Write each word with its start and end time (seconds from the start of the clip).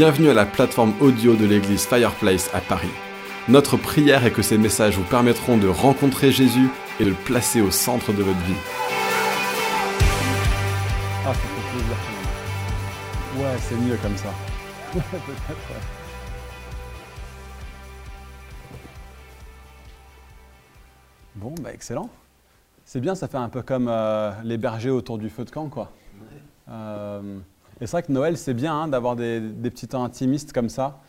Bienvenue 0.00 0.30
à 0.30 0.34
la 0.34 0.46
plateforme 0.46 0.94
audio 1.02 1.36
de 1.36 1.44
l'église 1.44 1.84
Fireplace 1.84 2.48
à 2.54 2.62
Paris. 2.62 2.88
Notre 3.50 3.76
prière 3.76 4.24
est 4.24 4.30
que 4.32 4.40
ces 4.40 4.56
messages 4.56 4.96
vous 4.96 5.04
permettront 5.04 5.58
de 5.58 5.68
rencontrer 5.68 6.32
Jésus 6.32 6.70
et 6.98 7.04
de 7.04 7.10
le 7.10 7.14
placer 7.14 7.60
au 7.60 7.70
centre 7.70 8.10
de 8.14 8.22
votre 8.22 8.38
vie. 8.38 8.54
Ah, 11.26 11.34
ça 11.34 11.34
fait 11.34 11.48
plaisir. 11.70 11.96
Ouais, 13.36 13.58
c'est 13.58 13.76
mieux 13.76 13.98
comme 13.98 14.16
ça. 14.16 14.32
Peut-être, 14.94 15.28
ouais. 15.28 15.34
Bon, 21.34 21.54
bah 21.60 21.74
excellent. 21.74 22.08
C'est 22.86 23.02
bien, 23.02 23.14
ça 23.14 23.28
fait 23.28 23.36
un 23.36 23.50
peu 23.50 23.60
comme 23.60 23.88
euh, 23.90 24.32
les 24.44 24.56
bergers 24.56 24.88
autour 24.88 25.18
du 25.18 25.28
feu 25.28 25.44
de 25.44 25.50
camp, 25.50 25.68
quoi. 25.68 25.92
Euh, 26.70 27.38
et 27.80 27.86
c'est 27.86 27.92
vrai 27.92 28.02
que 28.02 28.12
Noël, 28.12 28.36
c'est 28.36 28.54
bien 28.54 28.74
hein, 28.74 28.88
d'avoir 28.88 29.16
des, 29.16 29.40
petits 29.40 29.88
temps 29.88 30.04
intimistes 30.04 30.52
comme 30.52 30.68
ça. 30.68 31.00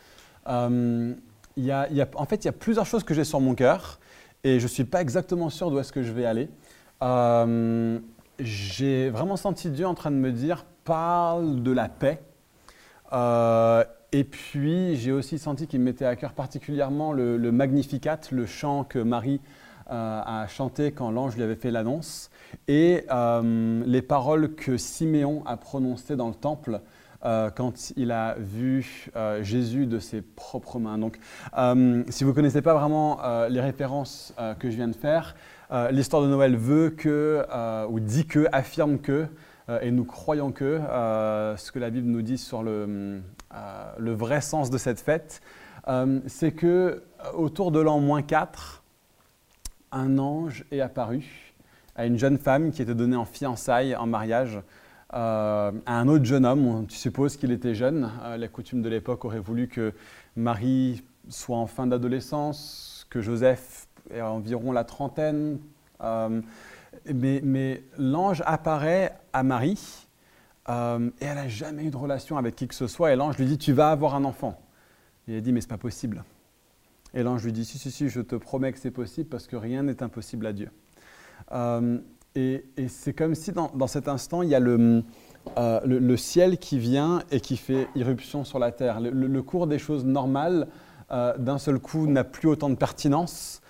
Euh, 0.48 1.14
en 1.58 2.26
fait, 2.26 2.44
il 2.44 2.46
y 2.46 2.50
a 2.50 2.54
plusieurs 2.54 2.86
choses 2.86 3.04
que 3.04 3.14
j'ai 3.14 3.26
sur 3.26 3.40
mon 3.42 3.56
cœur 3.56 4.00
et 4.44 4.60
je 4.60 4.64
ne 4.64 4.70
suis 4.70 4.86
pas 4.86 5.02
exactement 5.02 5.50
sûr 5.50 5.70
d'où 5.70 5.80
est-ce 5.80 5.92
que 5.92 6.02
je 6.02 6.12
vais 6.12 6.26
aller. 6.26 6.50
Euh, 7.04 8.00
j'ai 8.40 9.10
vraiment 9.10 9.36
senti 9.36 9.70
Dieu 9.70 9.86
en 9.86 9.94
train 9.94 10.12
de 10.12 10.16
me 10.16 10.32
dire 10.32 10.66
parle 10.84 11.62
de 11.62 11.72
la 11.72 11.90
paix. 11.90 12.22
Euh, 13.14 13.84
et 14.14 14.24
puis, 14.24 14.96
j'ai 14.96 15.12
aussi 15.12 15.40
senti 15.40 15.68
qu'il 15.68 15.80
me 15.80 15.86
mettait 15.86 16.06
à 16.06 16.16
cœur 16.16 16.34
particulièrement 16.34 17.14
le, 17.14 17.38
Magnificat, 17.52 18.20
le 18.32 18.46
chant 18.46 18.84
que 18.84 19.00
Marie 19.00 19.42
a 19.92 20.48
chanté 20.48 20.92
quand 20.92 21.12
l'ange 21.12 21.36
lui 21.36 21.44
avait 21.44 21.56
fait 21.56 21.72
l'annonce, 21.72 22.30
et 22.68 23.06
euh, 23.12 23.84
les 23.86 24.02
paroles 24.02 24.56
que 24.56 24.78
Siméon 24.78 25.44
a 25.46 25.58
prononcées 25.58 26.16
dans 26.16 26.28
le 26.28 26.36
temple 26.36 26.82
euh, 27.24 27.50
quand 27.52 27.94
il 27.98 28.12
a 28.12 28.36
vu 28.40 29.10
euh, 29.16 29.44
Jésus 29.44 29.86
de 29.86 30.00
ses 30.00 30.22
propres 30.22 30.80
mains. 30.80 30.98
Donc, 30.98 31.20
euh, 31.58 32.04
si 32.10 32.24
vous 32.24 32.32
ne 32.32 32.36
connaissez 32.36 32.62
pas 32.62 32.74
vraiment 32.74 33.20
euh, 33.24 33.48
les 33.48 33.62
références 33.62 34.34
euh, 34.40 34.54
que 34.56 34.70
je 34.70 34.76
viens 34.76 34.88
de 34.88 34.96
faire, 34.96 35.36
euh, 35.72 35.92
l'histoire 35.92 36.22
de 36.24 36.28
Noël 36.28 36.56
veut 36.56 36.90
que, 36.90 37.46
euh, 37.54 37.86
ou 37.88 38.00
dit 38.00 38.26
que, 38.26 38.48
affirme 38.52 38.98
que, 39.00 39.28
euh, 39.70 39.80
et 39.82 39.92
nous 39.92 40.04
croyons 40.04 40.52
que, 40.52 40.66
euh, 40.66 41.56
ce 41.58 41.72
que 41.72 41.80
la 41.80 41.92
Bible 41.92 42.08
nous 42.08 42.24
dit 42.24 42.38
sur 42.38 42.64
le, 42.64 43.22
euh, 43.54 44.16
vrai 44.16 44.42
sens 44.42 44.70
de 44.70 44.78
cette 44.78 45.00
fête, 45.00 45.42
euh, 45.88 46.20
c'est 46.28 46.52
que 46.52 46.68
euh, 46.68 47.32
autour 47.36 47.72
de 47.72 47.80
l'an 47.80 48.00
moins 48.00 48.22
4, 48.22 48.81
un 49.92 50.18
ange 50.18 50.66
est 50.72 50.82
apparu 50.82 51.54
à 51.96 52.06
une 52.06 52.18
jeune 52.18 52.38
femme 52.38 52.72
qui 52.72 52.82
était 52.82 52.96
donnée 52.96 53.16
en 53.16 53.26
fiançailles, 53.26 53.96
en 53.96 54.08
mariage, 54.08 54.60
euh, 55.14 55.72
à 55.86 56.00
un 56.00 56.08
autre 56.08 56.26
jeune 56.26 56.46
homme. 56.46 56.86
Tu 56.88 56.98
supposes 56.98 57.36
qu'il 57.38 57.52
était 57.52 57.76
jeune. 57.76 58.10
Euh, 58.24 58.38
les 58.38 58.48
coutumes 58.48 58.82
de 58.82 58.90
l'époque 58.90 59.26
auraient 59.26 59.40
voulu 59.40 59.68
que 59.68 59.94
Marie 60.36 61.04
soit 61.30 61.58
en 61.58 61.68
fin 61.68 61.88
d'adolescence, 61.88 63.06
que 63.10 63.22
Joseph 63.22 63.88
ait 64.10 64.22
environ 64.22 64.72
la 64.72 64.84
trentaine. 64.84 65.60
Euh, 66.02 66.42
mais 67.14 67.42
mais 67.44 67.84
l'ange 67.98 68.42
apparaît 68.46 69.18
à 69.34 69.44
Marie 69.44 70.08
euh, 70.70 71.10
et 71.20 71.26
elle 71.26 71.36
n'a 71.36 71.48
jamais 71.48 71.86
eu 71.86 71.90
de 71.90 71.98
relation 71.98 72.38
avec 72.38 72.56
qui 72.56 72.68
que 72.68 72.76
ce 72.76 72.88
soit. 72.88 73.12
Et 73.12 73.16
l'ange 73.16 73.38
lui 73.38 73.46
dit 73.46 73.58
Tu 73.58 73.74
vas 73.74 73.92
avoir 73.92 74.16
un 74.16 74.24
enfant. 74.24 74.60
Et 75.28 75.36
elle 75.36 75.42
dit 75.42 75.52
Mais 75.52 75.62
c'est 75.62 75.68
pas 75.68 75.78
possible. 75.78 76.24
Et 77.14 77.24
l'ange 77.24 77.44
lui 77.44 77.52
dit 77.52 77.66
Si, 77.66 77.78
si, 77.78 77.92
si, 77.92 78.10
je 78.10 78.22
te 78.22 78.36
promets 78.36 78.72
que 78.72 78.80
c'est 78.80 78.92
possible 78.92 79.30
parce 79.30 79.48
que 79.48 79.56
rien 79.56 79.84
n'est 79.84 80.02
impossible 80.04 80.46
à 80.46 80.54
Dieu. 80.54 80.70
Euh, 81.52 82.00
et 82.36 82.64
c'est 82.88 83.14
comme 83.14 83.36
si 83.36 83.52
dans, 83.52 83.88
cet 83.88 84.08
instant, 84.08 84.42
il 84.42 84.50
y 84.50 84.56
a 84.56 84.60
le, 84.60 85.04
euh, 85.58 85.82
le, 85.84 86.18
ciel 86.18 86.60
qui 86.60 86.80
vient 86.80 87.24
et 87.30 87.42
qui 87.42 87.58
fait 87.58 87.90
irruption 87.96 88.46
sur 88.46 88.58
la 88.58 88.72
terre. 88.72 89.02
Le, 89.02 89.42
cours 89.42 89.68
des 89.68 89.80
choses 89.80 90.06
normales, 90.06 90.70
euh, 91.12 91.38
d'un 91.38 91.58
seul 91.58 91.80
coup, 91.80 92.08
n'a 92.08 92.24
plus 92.24 92.48
autant 92.48 92.70
de 92.70 92.76
pertinence 92.76 93.62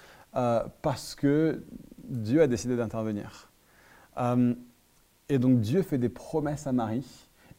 parce 0.81 1.15
que 1.15 1.63
Dieu 2.03 2.41
a 2.41 2.47
décidé 2.47 2.77
d'intervenir. 2.77 3.49
Et 5.27 5.39
donc 5.39 5.59
Dieu 5.59 5.81
fait 5.81 5.97
des 5.97 6.09
promesses 6.09 6.67
à 6.67 6.71
Marie. 6.71 7.07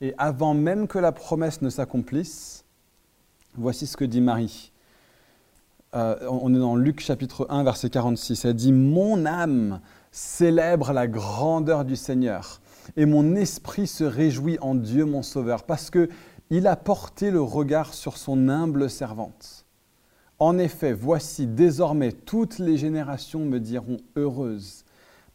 Et 0.01 0.15
avant 0.19 0.55
même 0.55 0.87
que 0.87 0.99
la 0.99 1.13
promesse 1.13 1.63
ne 1.63 1.71
s'accomplisse, 1.71 2.65
voici 3.55 3.87
ce 3.87 3.97
que 3.97 4.05
dit 4.05 4.21
Marie. 4.21 4.72
Euh, 5.95 6.17
on 6.27 6.55
est 6.55 6.59
dans 6.59 6.75
Luc 6.75 7.01
chapitre 7.01 7.47
1, 7.51 7.65
verset 7.65 7.91
46. 7.91 8.47
Elle 8.47 8.55
dit, 8.55 8.73
Mon 8.73 9.27
âme 9.27 9.81
célèbre 10.11 10.93
la 10.93 11.07
grandeur 11.07 11.85
du 11.85 11.97
Seigneur, 11.97 12.63
et 12.97 13.05
mon 13.05 13.35
esprit 13.35 13.87
se 13.87 14.05
réjouit 14.05 14.59
en 14.63 14.75
Dieu 14.75 15.05
mon 15.05 15.23
Sauveur, 15.23 15.65
parce 15.65 15.91
que 15.91 16.09
il 16.49 16.67
a 16.67 16.77
porté 16.77 17.31
le 17.31 17.43
regard 17.43 17.93
sur 17.93 18.17
son 18.17 18.49
humble 18.49 18.89
servante. 18.89 19.67
En 20.39 20.59
effet, 20.59 20.93
voici, 20.93 21.47
désormais 21.47 22.13
toutes 22.13 22.59
les 22.59 22.79
générations 22.79 23.41
me 23.41 23.61
diront 23.61 23.99
heureuse, 24.17 24.85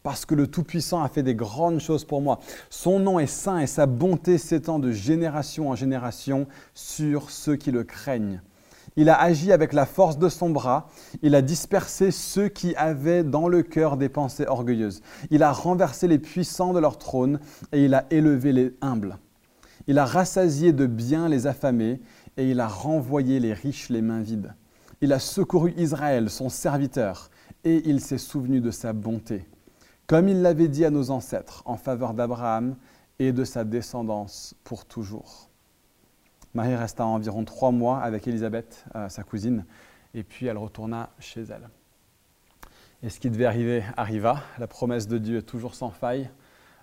parce 0.02 0.26
que 0.26 0.34
le 0.34 0.48
Tout-Puissant 0.48 1.02
a 1.02 1.08
fait 1.08 1.22
des 1.22 1.36
grandes 1.36 1.80
choses 1.80 2.04
pour 2.04 2.20
moi. 2.20 2.40
Son 2.68 2.98
nom 2.98 3.20
est 3.20 3.26
saint 3.26 3.58
et 3.58 3.66
sa 3.68 3.86
bonté 3.86 4.38
s'étend 4.38 4.80
de 4.80 4.90
génération 4.90 5.70
en 5.70 5.76
génération 5.76 6.48
sur 6.74 7.30
ceux 7.30 7.54
qui 7.54 7.70
le 7.70 7.84
craignent. 7.84 8.40
Il 8.98 9.10
a 9.10 9.22
agi 9.22 9.52
avec 9.52 9.74
la 9.74 9.86
force 9.86 10.18
de 10.18 10.28
son 10.28 10.50
bras, 10.50 10.88
il 11.22 11.36
a 11.36 11.40
dispersé 11.40 12.10
ceux 12.10 12.48
qui 12.48 12.74
avaient 12.74 13.22
dans 13.22 13.46
le 13.46 13.62
cœur 13.62 13.96
des 13.96 14.08
pensées 14.08 14.44
orgueilleuses. 14.44 15.02
Il 15.30 15.44
a 15.44 15.52
renversé 15.52 16.08
les 16.08 16.18
puissants 16.18 16.72
de 16.72 16.80
leur 16.80 16.98
trône 16.98 17.38
et 17.70 17.84
il 17.84 17.94
a 17.94 18.06
élevé 18.10 18.52
les 18.52 18.74
humbles. 18.80 19.18
Il 19.86 20.00
a 20.00 20.04
rassasié 20.04 20.72
de 20.72 20.86
bien 20.86 21.28
les 21.28 21.46
affamés 21.46 22.00
et 22.36 22.50
il 22.50 22.58
a 22.58 22.66
renvoyé 22.66 23.38
les 23.38 23.52
riches 23.52 23.88
les 23.88 24.02
mains 24.02 24.20
vides. 24.20 24.52
Il 25.00 25.12
a 25.12 25.20
secouru 25.20 25.74
Israël, 25.76 26.28
son 26.28 26.48
serviteur, 26.48 27.30
et 27.62 27.88
il 27.88 28.00
s'est 28.00 28.18
souvenu 28.18 28.60
de 28.60 28.72
sa 28.72 28.92
bonté, 28.92 29.46
comme 30.08 30.28
il 30.28 30.42
l'avait 30.42 30.66
dit 30.66 30.84
à 30.84 30.90
nos 30.90 31.12
ancêtres, 31.12 31.62
en 31.66 31.76
faveur 31.76 32.14
d'Abraham 32.14 32.74
et 33.20 33.30
de 33.30 33.44
sa 33.44 33.62
descendance 33.62 34.56
pour 34.64 34.86
toujours. 34.86 35.47
Marie 36.58 36.74
resta 36.74 37.06
environ 37.06 37.44
trois 37.44 37.70
mois 37.70 38.00
avec 38.00 38.26
Élisabeth, 38.26 38.84
euh, 38.96 39.08
sa 39.08 39.22
cousine, 39.22 39.64
et 40.12 40.24
puis 40.24 40.46
elle 40.46 40.58
retourna 40.58 41.10
chez 41.20 41.42
elle. 41.42 41.68
Et 43.04 43.10
ce 43.10 43.20
qui 43.20 43.30
devait 43.30 43.44
arriver 43.44 43.84
arriva. 43.96 44.40
La 44.58 44.66
promesse 44.66 45.06
de 45.06 45.18
Dieu 45.18 45.38
est 45.38 45.42
toujours 45.42 45.76
sans 45.76 45.90
faille 45.90 46.28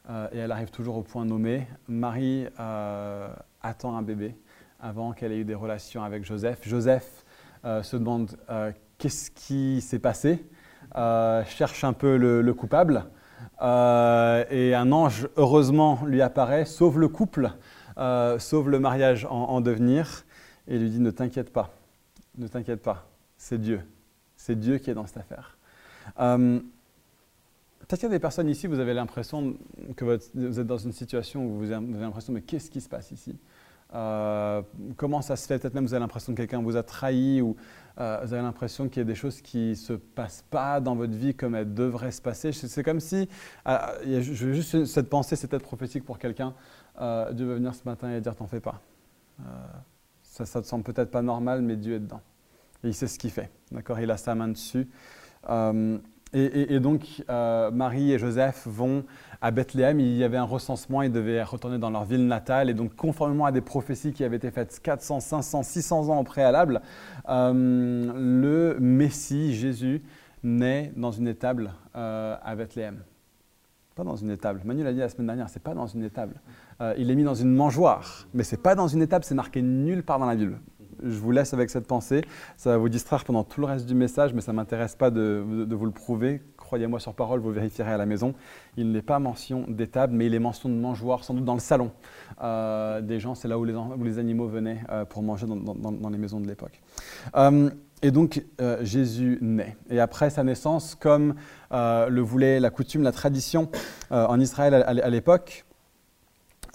euh, 0.10 0.30
et 0.32 0.38
elle 0.38 0.54
arrive 0.54 0.72
toujours 0.72 0.96
au 0.96 1.02
point 1.02 1.26
nommé. 1.26 1.68
Marie 1.90 2.48
euh, 2.58 3.28
attend 3.62 3.98
un 3.98 4.02
bébé 4.02 4.38
avant 4.80 5.12
qu'elle 5.12 5.34
ait 5.34 5.40
eu 5.40 5.44
des 5.44 5.56
relations 5.56 6.06
avec 6.06 6.24
Joseph. 6.24 6.60
Joseph 6.66 7.26
se 7.66 7.98
demande 7.98 8.38
qu'est-ce 8.98 9.30
qui 9.30 9.82
s'est 9.82 10.00
passé, 10.00 10.46
cherche 10.94 11.84
un 11.84 11.92
peu 11.92 12.16
le, 12.16 12.42
le 12.42 12.54
coupable. 12.54 13.08
Et 13.60 14.74
un 14.74 14.92
ange, 14.94 15.28
heureusement, 15.36 16.00
lui 16.06 16.22
apparaît, 16.22 16.64
sauve 16.64 16.98
le 16.98 17.10
couple, 17.10 17.52
euh, 17.98 18.40
sauve 18.40 18.70
le 18.70 18.80
mariage 18.80 19.26
en, 19.26 19.50
en 19.50 19.62
devenir, 19.62 20.26
et 20.68 20.78
lui 20.78 20.90
dit 20.90 21.00
Ne 21.00 21.12
t'inquiète 21.12 21.52
pas, 21.52 21.74
ne 22.38 22.48
t'inquiète 22.48 22.82
pas, 22.82 23.08
c'est 23.38 23.60
Dieu. 23.60 23.82
C'est 24.38 24.60
Dieu 24.60 24.78
qui 24.78 24.90
est 24.92 24.94
dans 24.94 25.06
cette 25.08 25.18
affaire. 25.18 25.58
Euh, 26.20 26.60
Peut-être 27.88 28.00
qu'il 28.00 28.10
y 28.10 28.12
a 28.12 28.16
des 28.16 28.20
personnes 28.20 28.50
ici, 28.50 28.66
vous 28.66 28.80
avez 28.80 28.96
l'impression 28.96 29.56
que 29.96 30.06
vous 30.34 30.60
êtes 30.60 30.66
dans 30.66 30.78
une 30.78 30.92
situation 30.92 31.46
où 31.46 31.58
vous 31.60 31.72
avez 31.72 31.86
l'impression 32.00 32.34
Mais 32.34 32.42
qu'est-ce 32.42 32.72
qui 32.72 32.82
se 32.82 32.90
passe 32.90 33.12
ici? 33.12 33.36
Euh, 33.94 34.64
Comment 34.98 35.22
ça 35.22 35.36
se 35.36 35.46
fait? 35.46 35.60
Peut-être 35.60 35.76
même 35.76 35.86
vous 35.86 35.94
avez 35.94 36.02
l'impression 36.02 36.34
que 36.34 36.38
quelqu'un 36.38 36.64
vous 36.64 36.78
a 36.78 36.82
trahi 36.84 37.42
ou 37.42 37.56
euh, 38.00 38.22
vous 38.24 38.34
avez 38.34 38.42
l'impression 38.42 38.90
qu'il 38.90 38.98
y 38.98 39.02
a 39.02 39.06
des 39.06 39.14
choses 39.14 39.40
qui 39.40 39.70
ne 39.70 39.76
se 39.76 39.94
passent 39.94 40.44
pas 40.50 40.80
dans 40.80 40.96
votre 40.96 41.14
vie 41.14 41.36
comme 41.36 41.54
elles 41.54 41.76
devraient 41.76 42.10
se 42.10 42.24
passer. 42.24 42.52
C'est 42.52 42.84
comme 42.84 43.00
si, 43.00 43.30
juste 44.20 44.86
cette 44.86 45.10
pensée, 45.10 45.36
c'est 45.36 45.48
peut-être 45.48 45.62
prophétique 45.62 46.06
pour 46.06 46.18
quelqu'un. 46.18 46.56
Euh, 47.02 47.32
Dieu 47.34 47.46
va 47.48 47.56
venir 47.56 47.74
ce 47.76 47.82
matin 47.86 48.12
et 48.12 48.22
dire 48.22 48.36
T'en 48.36 48.48
fais 48.48 48.60
pas. 48.60 48.82
Euh, 49.42 49.44
ça, 50.24 50.46
ça 50.46 50.62
te 50.62 50.68
semble 50.68 50.84
peut-être 50.84 51.12
pas 51.12 51.22
normal, 51.22 51.62
mais 51.62 51.76
Dieu 51.76 51.96
est 51.96 52.00
dedans. 52.00 52.22
Et 52.84 52.90
il 52.90 52.94
sait 52.94 53.08
ce 53.08 53.18
qu'il 53.20 53.32
fait. 53.32 53.50
D'accord? 53.72 54.00
Il 54.00 54.12
a 54.12 54.18
sa 54.18 54.36
main 54.36 54.48
dessus. 54.48 54.88
Euh, 55.50 55.98
et, 56.34 56.76
et- 56.76 56.80
donc, 56.82 57.24
Marie 57.30 58.12
et 58.12 58.20
Joseph 58.20 58.68
vont 58.68 59.06
à 59.42 59.52
Bethléem. 59.52 60.00
Il 60.02 60.16
y 60.18 60.24
avait 60.24 60.38
un 60.38 60.44
recensement. 60.44 61.02
Ils 61.02 61.12
devaient 61.12 61.42
retourner 61.44 61.78
dans 61.78 61.90
leur 61.90 62.04
ville 62.04 62.28
natale. 62.28 62.70
Et 62.70 62.74
donc, 62.74 62.96
conformément 62.96 63.46
à 63.46 63.52
des 63.54 63.62
prophéties 63.62 64.12
qui 64.12 64.24
avaient 64.24 64.36
été 64.38 64.52
faites 64.52 64.80
400, 64.82 65.22
500, 65.22 65.64
600 65.64 66.10
ans 66.10 66.20
au 66.20 66.24
préalable, 66.24 66.82
le 67.28 68.78
Messie, 68.80 69.56
Jésus, 69.56 70.04
naît 70.44 70.92
dans 70.98 71.12
une 71.12 71.28
étable 71.28 71.72
à 71.94 72.54
Bethléem. 72.58 73.02
Pas 73.96 74.04
dans 74.04 74.18
une 74.18 74.30
étable. 74.30 74.60
Manu 74.66 74.84
l'a 74.84 74.92
dit 74.92 75.00
la 75.00 75.08
semaine 75.08 75.28
dernière, 75.28 75.48
c'est 75.48 75.64
pas 75.64 75.74
dans 75.74 75.88
une 75.88 76.04
étable. 76.04 76.42
Euh, 76.82 76.94
il 76.98 77.10
est 77.10 77.16
mis 77.16 77.24
dans 77.24 77.34
une 77.34 77.56
mangeoire, 77.56 78.28
mais 78.34 78.44
c'est 78.44 78.62
pas 78.62 78.76
dans 78.76 78.90
une 78.90 79.02
étable, 79.02 79.24
c'est 79.24 79.36
marqué 79.36 79.62
nulle 79.62 80.04
part 80.04 80.20
dans 80.20 80.26
la 80.26 80.36
Bible. 80.36 80.60
Je 81.02 81.18
vous 81.18 81.32
laisse 81.32 81.54
avec 81.54 81.70
cette 81.70 81.88
pensée. 81.88 82.26
Ça 82.58 82.72
va 82.72 82.78
vous 82.78 82.90
distraire 82.90 83.24
pendant 83.24 83.46
tout 83.46 83.62
le 83.62 83.68
reste 83.68 83.86
du 83.86 83.96
message, 83.96 84.34
mais 84.34 84.42
ça 84.42 84.52
ne 84.52 84.58
m'intéresse 84.58 84.98
pas 84.98 85.12
de, 85.12 85.66
vous 85.70 85.86
le 85.86 85.92
prouver. 85.92 86.42
croyez-moi 86.58 87.00
sur 87.00 87.14
parole, 87.14 87.40
vous 87.40 87.52
vérifierez 87.52 87.94
à 87.94 87.98
la 87.98 88.06
maison, 88.06 88.34
il 88.76 88.92
n'est 88.92 89.02
pas 89.02 89.20
mention 89.20 89.64
d'étable, 89.70 90.14
mais 90.14 90.26
il 90.26 90.34
est 90.34 90.40
mention 90.40 90.68
de 90.68 90.76
mangeoire, 90.76 91.24
sans 91.24 91.34
doute 91.34 91.46
dans 91.46 91.54
le 91.54 91.62
salon 91.62 91.92
euh, 92.44 93.00
des 93.00 93.22
gens, 93.22 93.34
c'est 93.34 93.48
là 93.48 93.58
où 93.58 93.64
les, 93.64 94.20
animaux 94.20 94.48
venaient 94.48 94.82
euh, 94.90 95.06
pour 95.06 95.24
manger 95.24 95.48
dans, 95.48 96.10
les 96.10 96.18
maisons 96.18 96.42
de 96.42 96.48
l'époque. 96.48 96.82
Et 98.02 98.12
donc 98.12 98.44
Jésus 98.82 99.40
naît. 99.42 99.76
Et 99.90 100.00
après 100.00 100.30
sa 100.30 100.44
naissance, 100.44 100.96
comme 100.96 101.36
le 101.72 102.20
voulait 102.20 102.60
la 102.60 102.70
coutume, 102.70 103.04
la 103.04 103.12
tradition 103.12 103.70
en 104.12 104.40
Israël 104.40 104.74
à 104.74 105.10
l'époque, 105.10 105.66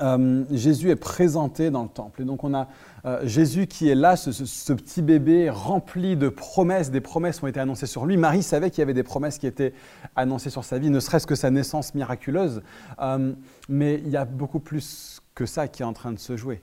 euh, 0.01 0.45
Jésus 0.51 0.91
est 0.91 0.97
présenté 0.97 1.71
dans 1.71 1.83
le 1.83 1.89
temple. 1.89 2.23
Et 2.23 2.25
donc 2.25 2.45
on 2.45 2.55
a 2.55 2.69
euh, 3.05 3.21
Jésus 3.25 3.67
qui 3.67 3.89
est 3.89 3.95
là, 3.95 4.17
ce, 4.17 4.73
petit 4.73 5.03
bébé 5.03 5.51
rempli 5.51 6.17
de 6.17 6.29
promesses. 6.29 6.91
Des 6.91 7.01
promesses 7.01 7.43
ont 7.43 7.47
été 7.47 7.61
annoncées 7.61 7.87
sur 7.87 8.07
lui. 8.07 8.17
Marie 8.17 8.43
savait 8.43 8.71
qu'il 8.71 8.81
y 8.81 8.83
avait 8.83 8.95
des 8.95 9.03
promesses 9.03 9.39
qui 9.39 9.47
étaient 9.47 9.75
annoncées 10.17 10.51
sur 10.51 10.65
sa 10.65 10.79
vie, 10.79 10.91
ne 10.91 11.01
serait-ce 11.01 11.27
que 11.27 11.35
sa 11.35 11.51
naissance 11.51 11.95
miraculeuse. 11.95 12.63
Euh, 13.01 13.33
mais 13.69 14.01
il 14.05 14.11
y 14.11 14.17
a 14.17 14.25
beaucoup 14.25 14.61
plus 14.61 15.21
que 15.35 15.47
ça 15.47 15.69
qui 15.69 15.83
est 15.83 15.87
en 15.87 15.93
train 15.93 16.13
de 16.13 16.19
se 16.19 16.37
jouer. 16.37 16.63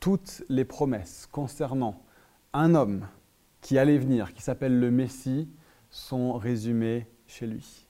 Toutes 0.00 0.42
les 0.48 0.64
promesses 0.64 1.28
concernant 1.30 2.00
un 2.52 2.74
homme 2.74 3.06
qui 3.64 3.78
allait 3.78 3.96
venir, 3.96 4.34
qui 4.34 4.42
s'appelle 4.42 4.78
le 4.78 4.90
Messie, 4.90 5.48
sont 5.88 6.34
résumées 6.34 7.08
chez 7.26 7.46
lui. 7.46 7.88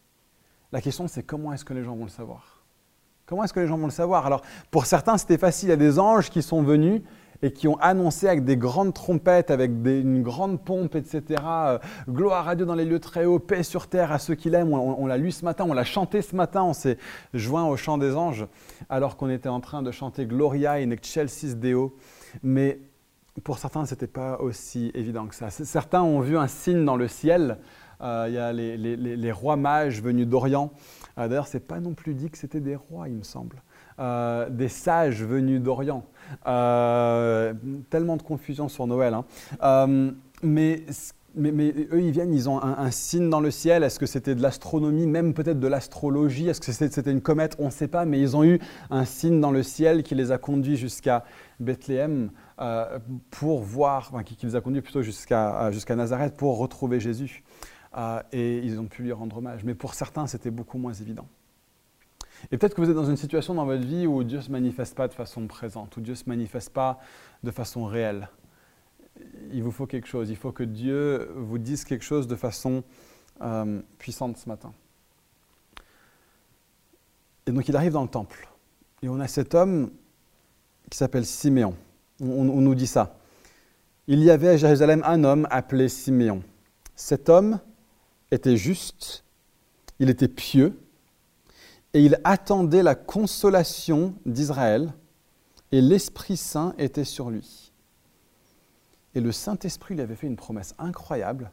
La 0.71 0.81
question 0.81 1.09
c'est 1.09 1.25
comment 1.25 1.53
est-ce 1.53 1.65
que 1.65 1.75
les 1.75 1.83
gens 1.83 1.97
vont 1.97 2.05
le 2.05 2.11
savoir? 2.11 2.63
Comment 3.27 3.43
est-ce 3.43 3.53
que 3.53 3.59
les 3.59 3.67
gens 3.67 3.77
vont 3.77 3.87
le 3.87 3.93
savoir? 3.93 4.25
Alors, 4.25 4.43
pour 4.71 4.87
certains, 4.87 5.19
c'était 5.19 5.39
facile. 5.39 5.69
Il 5.69 5.71
y 5.71 5.73
a 5.73 5.77
des 5.77 5.99
anges 5.99 6.31
qui 6.31 6.43
sont 6.43 6.63
venus 6.63 7.03
et 7.43 7.53
qui 7.53 7.67
ont 7.67 7.77
annoncé 7.81 8.29
avec 8.29 8.45
des 8.45 8.57
grandes 8.57 8.95
trompettes, 8.95 9.51
avec 9.51 9.73
une 9.85 10.23
grande 10.23 10.63
pompe, 10.63 10.95
etc. 10.95 11.43
Euh, 11.45 11.79
gloire 12.09 12.49
à 12.49 12.55
Dieu 12.55 12.67
dans 12.67 12.77
les 12.77 12.85
lieux 12.85 13.01
très 13.01 13.25
hauts, 13.25 13.41
paix 13.41 13.65
sur 13.65 13.89
terre 13.89 14.13
à 14.13 14.21
ceux 14.21 14.37
qui 14.37 14.51
l'aiment. 14.51 14.75
On, 14.75 15.07
l'a 15.07 15.17
lu 15.17 15.33
ce 15.33 15.45
matin, 15.45 15.65
on 15.69 15.73
l'a 15.73 15.85
chanté 15.85 16.23
ce 16.23 16.37
matin, 16.37 16.63
on 16.63 16.73
s'est 16.73 16.99
joint 17.33 17.65
au 17.65 17.77
chant 17.77 17.99
des 17.99 18.15
anges, 18.15 18.47
alors 18.89 19.17
qu'on 19.17 19.31
était 19.31 19.49
en 19.49 19.61
train 19.61 19.83
de 19.83 19.91
chanter 19.91 20.27
Gloria 20.27 20.75
in 20.75 20.91
excelsis 20.91 21.57
Deo. 21.57 21.97
Mais 22.45 22.79
pour 23.43 23.59
certains, 23.59 23.85
ce 23.85 23.95
n'était 23.95 24.07
pas 24.07 24.39
aussi 24.41 24.91
évident 24.95 25.27
que 25.27 25.35
ça. 25.35 25.51
Certains 25.51 26.03
ont 26.03 26.21
vu 26.21 26.39
un 26.39 26.47
signe 26.47 26.85
dans 26.85 26.97
le 26.97 27.09
ciel. 27.09 27.59
Euh, 28.01 28.27
il 28.29 28.35
y 28.35 28.39
a 28.39 28.53
les 28.53 29.33
rois 29.33 29.57
mages 29.57 30.03
venus 30.03 30.27
d'Orient 30.27 30.73
euh, 31.17 31.29
d'ailleurs, 31.29 31.47
ce 31.47 31.57
n'est 31.57 31.63
pas 31.63 31.81
non 31.81 31.95
plus 31.95 32.15
dit 32.15 32.31
que 32.31 32.39
c'était 32.39 32.61
des 32.61 32.77
rois, 32.77 33.09
il 33.09 33.15
me 33.15 33.23
semble. 33.23 33.63
Euh, 34.01 34.49
des 34.51 34.69
sages 34.69 35.23
venus 35.23 35.61
d'Orient. 35.61 36.05
Tellement 36.45 38.17
de 38.17 38.23
confusion 38.23 38.69
sur 38.69 38.87
Noël. 38.87 39.15
Hein. 39.15 40.15
mais, 40.43 40.85
eux, 41.37 42.01
ils 42.01 42.11
viennent, 42.11 42.33
ils 42.33 42.49
ont 42.49 42.63
un, 42.63 42.91
signe 42.91 43.31
dans 43.31 43.41
le 43.41 43.51
ciel. 43.51 43.83
Est-ce 43.83 43.99
que 43.99 44.07
c'était 44.07 44.35
de 44.35 44.43
l'astronomie, 44.43 45.07
même 45.07 45.35
peut-être 45.35 45.61
de 45.61 45.69
l'astrologie? 45.69 46.49
Est-ce 46.49 46.61
que 46.61 46.73
c'était 46.73 47.11
une 47.11 47.21
comète? 47.21 47.57
On 47.59 47.67
ne 47.67 47.71
sait 47.71 47.89
pas, 47.89 48.05
mais 48.05 48.21
ils 48.21 48.37
ont 48.37 48.45
eu 48.45 48.61
un 48.91 49.05
signe 49.05 49.41
dans 49.41 49.51
le 49.51 49.63
ciel 49.63 50.03
qui 50.03 50.15
les 50.15 50.33
a 50.33 50.39
conduits 50.39 50.77
jusqu'à 50.77 51.25
Bethléem 51.61 52.31
pour 53.31 53.63
voir, 53.63 54.13
qui, 54.25 54.37
les 54.47 54.57
a 54.57 54.61
conduits 54.61 54.83
plutôt 54.83 55.03
jusqu'à 55.03 55.71
Nazareth 55.91 56.37
pour 56.37 56.59
retrouver 56.59 57.01
Jésus. 57.01 57.43
Euh, 57.97 58.21
et 58.33 58.59
ils 58.59 58.81
ont 58.81 58.87
pu 58.87 59.03
lui 59.03 59.13
rendre 59.13 59.39
hommage. 59.39 59.65
Mais 59.65 59.75
pour 59.75 59.95
certains, 59.95 60.27
c'était 60.27 60.51
beaucoup 60.51 60.79
moins 60.79 60.93
évident. 60.93 61.27
Et 62.51 62.59
peut-être 62.59 62.75
que 62.75 62.81
vous 62.81 62.91
êtes 62.91 62.97
dans 62.97 63.09
une 63.09 63.17
situation 63.17 63.55
dans 63.55 63.65
votre 63.65 63.85
vie 63.85 64.07
où 64.07 64.23
Dieu 64.25 64.39
ne 64.39 64.43
se 64.43 64.51
manifeste 64.51 64.97
pas 64.97 65.09
de 65.09 65.15
façon 65.15 65.47
présente, 65.47 65.97
où 65.97 66.01
Dieu 66.01 66.13
ne 66.13 66.19
se 66.19 66.29
manifeste 66.29 66.71
pas 66.71 66.99
de 67.43 67.51
façon 67.51 67.85
réelle. 67.85 68.29
Il 69.53 69.63
vous 69.63 69.71
faut 69.71 69.87
quelque 69.87 70.09
chose, 70.09 70.31
il 70.31 70.37
faut 70.37 70.53
que 70.53 70.65
Dieu 70.65 71.31
vous 71.37 71.59
dise 71.59 71.85
quelque 71.85 72.05
chose 72.05 72.27
de 72.27 72.37
façon 72.37 72.83
euh, 73.43 73.81
puissante 73.99 74.37
ce 74.37 74.49
matin. 74.49 74.73
Et 77.47 77.53
donc 77.53 77.69
il 77.69 77.77
arrive 77.77 77.93
dans 77.93 78.03
le 78.03 78.09
temple. 78.09 78.49
Et 79.03 79.09
on 79.09 79.21
a 79.21 79.29
cet 79.29 79.55
homme 79.55 79.91
qui 80.91 80.99
s'appelle 80.99 81.27
Siméon. 81.27 81.75
on 82.21 82.45
nous 82.45 82.75
dit 82.75 82.87
ça. 82.87 83.19
Il 84.07 84.23
y 84.23 84.31
avait 84.31 84.49
à 84.49 84.57
Jérusalem 84.57 85.03
un 85.07 85.25
homme 85.25 85.47
appelé 85.51 85.89
Siméon. 85.89 86.43
Cet 86.95 87.29
homme 87.29 87.59
était 88.31 88.57
juste, 88.57 89.25
il 89.99 90.11
était 90.11 90.29
pieux, 90.29 90.79
et 91.95 92.03
il 92.03 92.21
attendait 92.25 92.83
la 92.83 92.95
consolation 92.95 94.15
d'Israël, 94.27 94.93
et 95.73 95.81
l'Esprit 95.81 96.37
Saint 96.37 96.75
était 96.79 97.05
sur 97.05 97.31
lui. 97.31 97.73
Et 99.15 99.21
le 99.21 99.33
Saint-Esprit 99.33 99.95
lui 99.95 100.03
avait 100.03 100.17
fait 100.17 100.27
une 100.27 100.37
promesse 100.37 100.75
incroyable. 100.79 101.53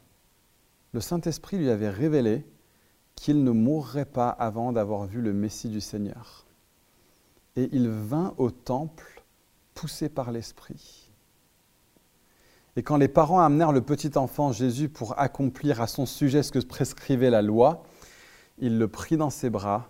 Le 0.93 0.99
Saint-Esprit 0.99 1.57
lui 1.57 1.69
avait 1.69 1.89
révélé 1.89 2.45
qu'il 3.15 3.43
ne 3.43 3.51
mourrait 3.51 4.05
pas 4.05 4.29
avant 4.29 4.71
d'avoir 4.71 5.05
vu 5.05 5.21
le 5.21 5.33
Messie 5.33 5.69
du 5.69 5.81
Seigneur. 5.81 6.45
Et 7.55 7.69
il 7.71 7.89
vint 7.89 8.33
au 8.37 8.49
temple 8.49 9.23
poussé 9.73 10.09
par 10.09 10.31
l'Esprit. 10.31 11.11
Et 12.75 12.83
quand 12.83 12.97
les 12.97 13.09
parents 13.09 13.41
amenèrent 13.41 13.73
le 13.73 13.81
petit 13.81 14.17
enfant 14.17 14.51
Jésus 14.51 14.87
pour 14.87 15.19
accomplir 15.19 15.81
à 15.81 15.87
son 15.87 16.05
sujet 16.05 16.41
ce 16.41 16.51
que 16.51 16.59
prescrivait 16.59 17.29
la 17.29 17.41
loi, 17.41 17.83
il 18.59 18.77
le 18.77 18.87
prit 18.87 19.17
dans 19.17 19.29
ses 19.29 19.49
bras, 19.49 19.89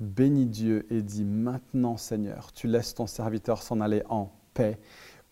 bénit 0.00 0.46
Dieu 0.46 0.86
et 0.90 1.02
dit, 1.02 1.24
Maintenant 1.24 1.96
Seigneur, 1.96 2.52
tu 2.52 2.66
laisses 2.66 2.94
ton 2.94 3.06
serviteur 3.06 3.62
s'en 3.62 3.80
aller 3.80 4.02
en 4.08 4.32
paix, 4.54 4.78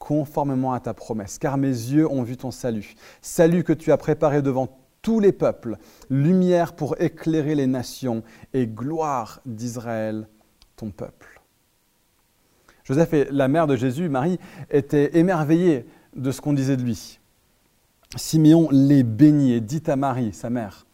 conformément 0.04 0.74
à 0.74 0.80
ta 0.80 0.92
promesse, 0.92 1.38
car 1.38 1.56
mes 1.56 1.68
yeux 1.68 2.06
ont 2.06 2.22
vu 2.22 2.36
ton 2.36 2.50
salut, 2.50 2.94
salut 3.22 3.64
que 3.64 3.72
tu 3.72 3.90
as 3.90 3.96
préparé 3.96 4.42
devant 4.42 4.68
tous 5.00 5.18
les 5.18 5.32
peuples, 5.32 5.78
lumière 6.10 6.74
pour 6.74 7.00
éclairer 7.00 7.54
les 7.54 7.66
nations 7.66 8.22
et 8.52 8.66
gloire 8.66 9.40
d'Israël, 9.46 10.28
ton 10.76 10.90
peuple. 10.90 11.40
Joseph 12.84 13.14
et 13.14 13.28
la 13.30 13.48
mère 13.48 13.66
de 13.66 13.76
Jésus, 13.76 14.10
Marie, 14.10 14.38
étaient 14.70 15.16
émerveillés 15.16 15.86
de 16.14 16.30
ce 16.30 16.42
qu'on 16.42 16.52
disait 16.52 16.76
de 16.76 16.82
lui. 16.82 17.18
Simeon 18.14 18.68
les 18.70 19.04
bénit 19.04 19.54
et 19.54 19.62
dit 19.62 19.82
à 19.86 19.96
Marie, 19.96 20.34
sa 20.34 20.50
mère, 20.50 20.84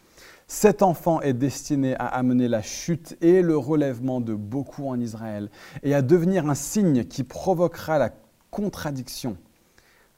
cet 0.47 0.83
enfant 0.83 1.21
est 1.21 1.33
destiné 1.33 1.97
à 1.97 2.07
amener 2.07 2.47
la 2.47 2.63
chute 2.63 3.17
et 3.21 3.43
le 3.43 3.57
relèvement 3.57 4.21
de 4.21 4.35
beaucoup 4.35 4.87
en 4.87 5.01
Israël 5.01 5.51
et 5.83 5.95
à 5.95 6.03
devenir 6.03 6.49
un 6.49 6.55
signe 6.55 7.05
qui 7.05 7.25
provoquera 7.25 7.99
la 7.99 8.13
contradiction. 8.51 9.37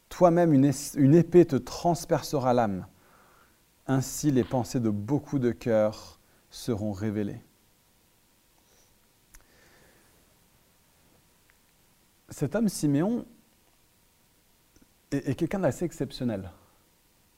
Toi-même, 0.08 0.52
une, 0.52 1.14
épée 1.14 1.46
te 1.46 1.56
transpercera 1.56 2.52
l'âme. 2.52 2.86
Ainsi, 3.86 4.30
les 4.30 4.44
pensées 4.44 4.80
de 4.80 4.90
beaucoup 4.90 5.38
de 5.38 5.52
cœurs 5.52 6.20
seront 6.50 6.92
révélées. 6.92 7.42
Cet 12.28 12.54
homme 12.54 12.68
Siméon 12.68 13.24
est, 15.10 15.34
quelqu'un 15.34 15.60
d'assez 15.60 15.84
exceptionnel. 15.84 16.50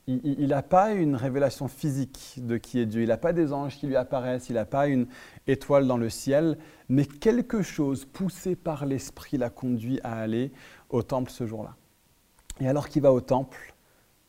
Il 0.07 0.49
n'a 0.49 0.63
pas 0.63 0.93
une 0.93 1.17
révélation 1.17 1.67
physique 1.67 2.35
de 2.37 2.59
qui 2.59 2.79
est 2.79 2.87
Dieu, 2.87 3.03
il 3.03 3.09
n'a 3.09 3.17
pas 3.17 3.33
des 3.33 3.55
anges 3.55 3.79
qui 3.79 3.87
lui 3.87 3.97
apparaissent, 3.97 4.51
il 4.51 4.55
n'a 4.57 4.67
pas 4.67 4.87
une 4.87 5.07
étoile 5.47 5.87
dans 5.87 5.97
le 5.97 6.11
ciel, 6.11 6.59
mais 6.89 7.07
quelque 7.07 7.63
chose 7.63 8.05
poussé 8.05 8.55
par 8.55 8.85
l'Esprit 8.85 9.39
l'a 9.39 9.49
conduit 9.49 10.01
à 10.05 10.19
aller 10.19 10.53
au 10.95 11.03
temple 11.03 11.31
ce 11.31 11.47
jour-là. 11.47 11.75
Et 12.61 12.69
alors 12.69 12.89
qu'il 12.89 13.03
va 13.03 13.13
au 13.13 13.21
temple, 13.21 13.75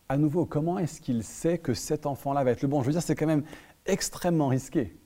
à 0.10 0.18
nouveau, 0.18 0.46
comment 0.46 0.80
est-ce 0.80 1.00
qu'il 1.00 1.24
sait 1.24 1.58
que 1.58 1.74
cet 1.74 2.06
enfant-là 2.06 2.44
va 2.44 2.52
être 2.52 2.62
le 2.62 2.68
bon? 2.68 2.82
Je 2.82 2.88
veux 2.88 2.92
dire, 2.92 3.02
c'est 3.02 3.16
quand 3.16 3.28
même 3.28 3.44
extrêmement 3.86 4.48
risqué. 4.48 4.98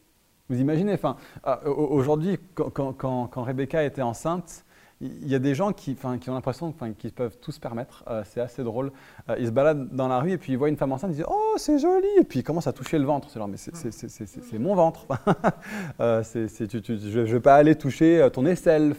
Vous 0.49 0.59
imaginez, 0.59 0.93
enfin, 0.93 1.17
euh, 1.45 1.57
aujourd'hui, 1.65 2.39
quand, 2.55 2.93
quand 2.93 3.43
Rebecca 3.43 3.83
était 3.83 4.01
enceinte, 4.01 4.65
il 5.01 5.29
y 5.29 5.35
a 5.35 5.39
des 5.39 5.55
gens 5.55 5.71
qui, 5.71 5.95
qui 5.95 6.29
ont 6.29 6.33
l'impression 6.33 6.73
qu'ils 6.97 7.13
peuvent 7.13 7.37
tout 7.39 7.53
se 7.53 7.59
permettre. 7.59 8.03
Euh, 8.09 8.23
c'est 8.25 8.41
assez 8.41 8.63
drôle. 8.63 8.91
Euh, 9.29 9.35
ils 9.39 9.47
se 9.47 9.51
baladent 9.51 9.87
dans 9.93 10.09
la 10.09 10.19
rue 10.19 10.31
et 10.33 10.37
puis 10.37 10.51
ils 10.51 10.57
voient 10.57 10.67
une 10.67 10.75
femme 10.75 10.91
enceinte, 10.91 11.11
ils 11.11 11.17
disent 11.17 11.25
Oh, 11.29 11.53
c'est 11.55 11.79
joli 11.79 12.07
Et 12.19 12.25
puis 12.25 12.39
ils 12.39 12.43
commencent 12.43 12.67
à 12.67 12.73
toucher 12.73 12.97
le 12.97 13.05
ventre. 13.05 13.29
C'est 13.29 13.39
genre, 13.39 13.47
mais 13.47 13.57
c'est 13.57 14.59
mon 14.59 14.75
ventre. 14.75 15.07
euh, 16.01 16.21
je 16.23 17.19
ne 17.19 17.23
vais 17.23 17.39
pas 17.39 17.55
aller 17.55 17.75
toucher 17.75 18.21
euh, 18.21 18.29
ton 18.29 18.45
aisselle. 18.45 18.93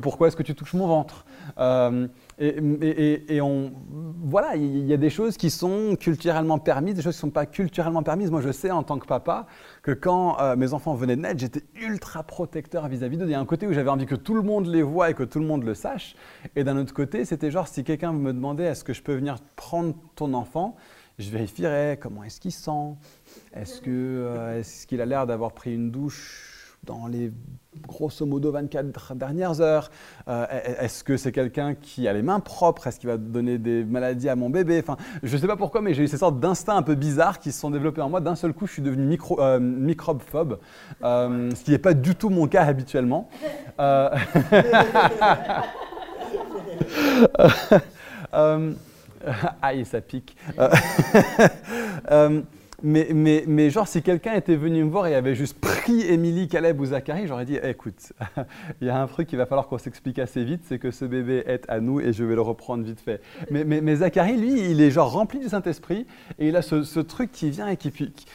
pourquoi 0.00 0.28
est-ce 0.28 0.36
que 0.36 0.42
tu 0.42 0.54
touches 0.56 0.74
mon 0.74 0.88
ventre? 0.88 1.24
Et, 2.40 3.40
on, 3.40 3.72
voilà, 4.26 4.56
il 4.56 4.86
y 4.86 4.92
a 4.94 4.96
des 4.96 5.10
choses 5.10 5.36
qui 5.36 5.50
sont 5.50 5.96
culturellement 6.00 6.58
permises, 6.58 6.94
des 6.94 7.02
choses 7.02 7.14
qui 7.14 7.18
ne 7.18 7.28
sont 7.28 7.30
pas 7.30 7.44
culturellement 7.44 8.02
permises. 8.02 8.30
Moi, 8.30 8.40
je 8.40 8.52
sais 8.52 8.70
en 8.70 8.82
tant 8.82 8.98
que 8.98 9.06
papa 9.06 9.46
que 9.82 9.90
quand 9.90 10.40
euh, 10.40 10.56
mes 10.56 10.72
enfants 10.72 10.94
venaient 10.94 11.16
de 11.16 11.20
naître, 11.20 11.40
j'étais 11.40 11.62
ultra 11.74 12.22
protecteur 12.22 12.88
vis-à-vis 12.88 13.18
d'eux. 13.18 13.26
Il 13.26 13.32
y 13.32 13.34
a 13.34 13.40
un 13.40 13.44
côté 13.44 13.66
où 13.66 13.74
j'avais 13.74 13.90
envie 13.90 14.06
que 14.06 14.14
tout 14.14 14.34
le 14.34 14.40
monde 14.40 14.66
les 14.66 14.82
voit 14.82 15.10
et 15.10 15.14
que 15.14 15.24
tout 15.24 15.40
le 15.40 15.46
monde 15.46 15.62
le 15.62 15.74
sache. 15.74 16.16
Et 16.56 16.64
d'un 16.64 16.78
autre 16.78 16.94
côté, 16.94 17.26
c'était 17.26 17.50
genre, 17.50 17.68
si 17.68 17.84
quelqu'un 17.84 18.14
me 18.14 18.32
demandait 18.32 18.64
est-ce 18.64 18.82
que 18.82 18.94
je 18.94 19.02
peux 19.02 19.14
venir 19.14 19.36
prendre 19.56 19.94
ton 20.14 20.32
enfant, 20.32 20.74
je 21.18 21.28
vérifierais 21.28 21.98
comment 22.00 22.24
est-ce 22.24 22.40
qu'il 22.40 22.52
sent, 22.52 22.96
est-ce 23.52 23.82
qu'il 23.82 23.92
euh, 23.92 24.60
est 24.60 24.86
qu'il 24.86 25.02
a 25.02 25.06
l'air 25.06 25.26
d'avoir 25.26 25.52
pris 25.52 25.74
une 25.74 25.90
douche 25.90 26.78
dans 26.82 27.06
les 27.06 27.30
grosso 27.86 28.26
modo 28.26 28.50
24 28.52 29.14
dernières 29.14 29.60
heures 29.60 29.90
euh, 30.28 30.46
Est-ce 30.80 31.04
que 31.04 31.16
c'est 31.16 31.32
quelqu'un 31.32 31.74
qui 31.74 32.08
a 32.08 32.12
les 32.12 32.22
mains 32.22 32.40
propres? 32.40 32.86
Est-ce 32.86 32.98
qu'il 33.00 33.08
va 33.08 33.16
donner 33.16 33.58
des 33.58 33.84
maladies 33.84 34.28
à 34.28 34.36
mon 34.36 34.50
bébé? 34.50 34.80
Enfin, 34.80 34.96
Je 35.22 35.34
ne 35.34 35.40
sais 35.40 35.46
pas 35.46 35.56
pourquoi, 35.56 35.80
mais 35.80 35.94
j'ai 35.94 36.02
eu 36.04 36.08
ces 36.08 36.18
sortes 36.18 36.40
d'instincts 36.40 36.76
un 36.76 36.82
peu 36.82 36.94
bizarres 36.94 37.38
qui 37.38 37.52
se 37.52 37.60
sont 37.60 37.70
développés 37.70 38.00
en 38.00 38.08
moi. 38.08 38.20
D'un 38.20 38.36
seul 38.36 38.52
coup, 38.52 38.66
je 38.66 38.72
suis 38.72 38.82
devenu 38.82 39.04
micro, 39.06 39.40
euh, 39.40 39.58
microbephobe, 39.60 40.58
euh, 41.02 41.50
ce 41.54 41.64
qui 41.64 41.70
n'est 41.70 41.78
pas 41.78 41.94
du 41.94 42.14
tout 42.14 42.30
mon 42.30 42.46
cas 42.46 42.64
habituellement. 42.64 43.28
aïe, 49.62 49.84
ça 49.84 50.00
pique. 50.00 50.36
Mais, 52.86 53.08
mais, 53.14 53.44
mais, 53.46 53.70
genre, 53.70 53.88
si 53.88 54.02
quelqu'un 54.02 54.34
était 54.34 54.56
venu 54.56 54.84
me 54.84 54.90
voir 54.90 55.06
et 55.06 55.14
avait 55.14 55.34
juste 55.34 55.58
pris 55.58 56.02
Émilie, 56.02 56.48
Caleb 56.48 56.78
ou 56.80 56.84
Zachary, 56.84 57.26
j'aurais 57.26 57.46
dit 57.46 57.56
écoute, 57.62 58.12
il 58.82 58.86
y 58.86 58.90
a 58.90 59.00
un 59.00 59.06
truc 59.06 59.26
qu'il 59.26 59.38
va 59.38 59.46
falloir 59.46 59.68
qu'on 59.68 59.78
s'explique 59.78 60.18
assez 60.18 60.44
vite, 60.44 60.60
c'est 60.68 60.78
que 60.78 60.90
ce 60.90 61.06
bébé 61.06 61.42
est 61.46 61.64
à 61.68 61.80
nous 61.80 61.98
et 61.98 62.12
je 62.12 62.24
vais 62.24 62.34
le 62.34 62.42
reprendre 62.42 62.84
vite 62.84 63.00
fait. 63.00 63.22
Mais, 63.50 63.64
mais 63.64 63.80
lui, 63.80 64.70
il 64.70 64.82
est 64.82 64.90
genre 64.90 65.10
rempli 65.10 65.40
du 65.40 65.48
Saint-Esprit 65.48 66.06
et 66.38 66.48
il 66.48 66.56
a 66.56 66.62
ce, 66.62 67.00
truc 67.00 67.32
qui 67.32 67.48
vient 67.48 67.68
et 67.68 67.78
qui. 67.78 67.90
qui 67.90 68.26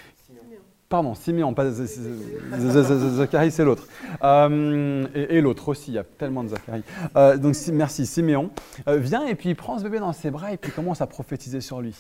Pardon, 0.89 1.13
Simeon, 1.13 1.53
pas 1.53 1.69
Zachary, 1.69 3.51
c'est 3.51 3.63
l'autre. 3.63 3.87
Euh, 4.23 5.05
et, 5.13 5.39
l'autre 5.39 5.69
aussi, 5.69 5.91
il 5.91 5.93
y 5.93 5.99
a 5.99 6.03
tellement 6.03 6.43
de 6.43 6.49
Zachary. 6.49 6.81
Euh, 7.15 7.37
donc 7.37 7.55
merci, 7.71 8.07
Siméon. 8.07 8.49
Euh, 8.87 8.97
vient 8.97 9.27
et 9.27 9.35
puis 9.35 9.49
il 9.49 9.55
prend 9.55 9.77
ce 9.77 9.83
bébé 9.83 9.99
dans 9.99 10.13
ses 10.13 10.31
bras 10.31 10.51
et 10.51 10.57
puis 10.57 10.71
commence 10.71 11.01
à 11.01 11.05
prophétiser 11.05 11.61
sur 11.61 11.79
lui. 11.79 11.95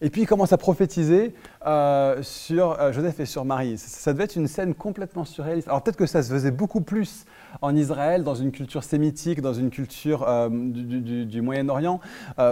Et 0.00 0.10
puis 0.10 0.22
il 0.22 0.26
commence 0.26 0.52
à 0.52 0.58
prophétiser 0.58 1.34
euh, 1.66 2.22
sur 2.22 2.80
euh, 2.80 2.92
Joseph 2.92 3.20
et 3.20 3.26
sur 3.26 3.44
Marie. 3.44 3.78
Ça, 3.78 4.12
devait 4.12 4.24
être 4.24 4.36
une 4.36 4.48
scène 4.48 4.74
complètement 4.74 5.24
surréaliste. 5.24 5.68
Alors 5.68 5.82
peut-être 5.82 5.96
que 5.96 6.06
ça 6.06 6.22
se 6.22 6.32
faisait 6.32 6.50
beaucoup 6.50 6.80
plus 6.80 7.24
en 7.62 7.74
Israël, 7.76 8.24
dans 8.24 8.34
une 8.34 8.50
culture 8.50 8.82
sémitique, 8.82 9.40
dans 9.40 9.54
une 9.54 9.70
culture 9.70 10.28
euh, 10.28 10.48
du, 10.50 11.42
Moyen-Orient, 11.42 12.00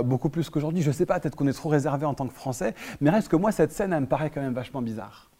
beaucoup 0.05 0.29
plus 0.29 0.51
qu'aujourd'hui. 0.51 0.83
Je 0.83 0.89
ne 0.89 0.95
sais 0.95 1.07
pas, 1.07 1.19
peut-être 1.19 1.37
qu'on 1.37 1.47
est 1.47 1.53
trop 1.53 1.69
réservé 1.69 2.07
en 2.07 2.15
tant 2.15 2.27
que 2.27 2.35
Français, 2.35 2.75
mais 3.01 3.11
reste 3.11 3.29
que 3.29 3.37
moi, 3.37 3.53
cette 3.53 3.73
scène, 3.73 3.93
elle 3.93 4.03
me 4.03 4.07
paraît 4.07 4.31
quand 4.31 4.41
même 4.41 4.55
vachement 4.55 4.83
bizarre. 4.83 5.31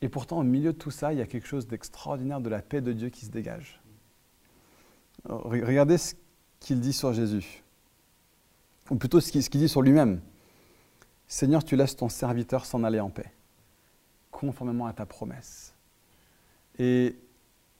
Et 0.00 0.08
pourtant, 0.08 0.38
au 0.38 0.42
milieu 0.42 0.72
de 0.72 0.78
tout 0.78 0.90
ça, 0.90 1.12
il 1.12 1.18
y 1.18 1.22
a 1.22 1.26
quelque 1.26 1.46
chose 1.46 1.66
d'extraordinaire 1.66 2.40
de 2.40 2.48
la 2.48 2.60
paix 2.60 2.80
de 2.80 2.92
Dieu 2.92 3.08
qui 3.08 3.26
se 3.26 3.30
dégage. 3.30 3.80
Regardez 5.28 5.98
ce 5.98 6.14
qu'il 6.60 6.80
dit 6.80 6.92
sur 6.92 7.12
Jésus, 7.12 7.64
ou 8.90 8.96
plutôt 8.96 9.20
ce 9.20 9.30
qu'il 9.30 9.60
dit 9.60 9.68
sur 9.68 9.82
lui-même. 9.82 10.20
Seigneur, 11.28 11.62
tu 11.62 11.76
laisses 11.76 11.94
ton 11.94 12.08
serviteur 12.08 12.64
s'en 12.64 12.82
aller 12.84 13.00
en 13.00 13.10
paix, 13.10 13.30
conformément 14.30 14.86
à 14.86 14.94
ta 14.94 15.04
promesse. 15.04 15.74
Et 16.78 17.18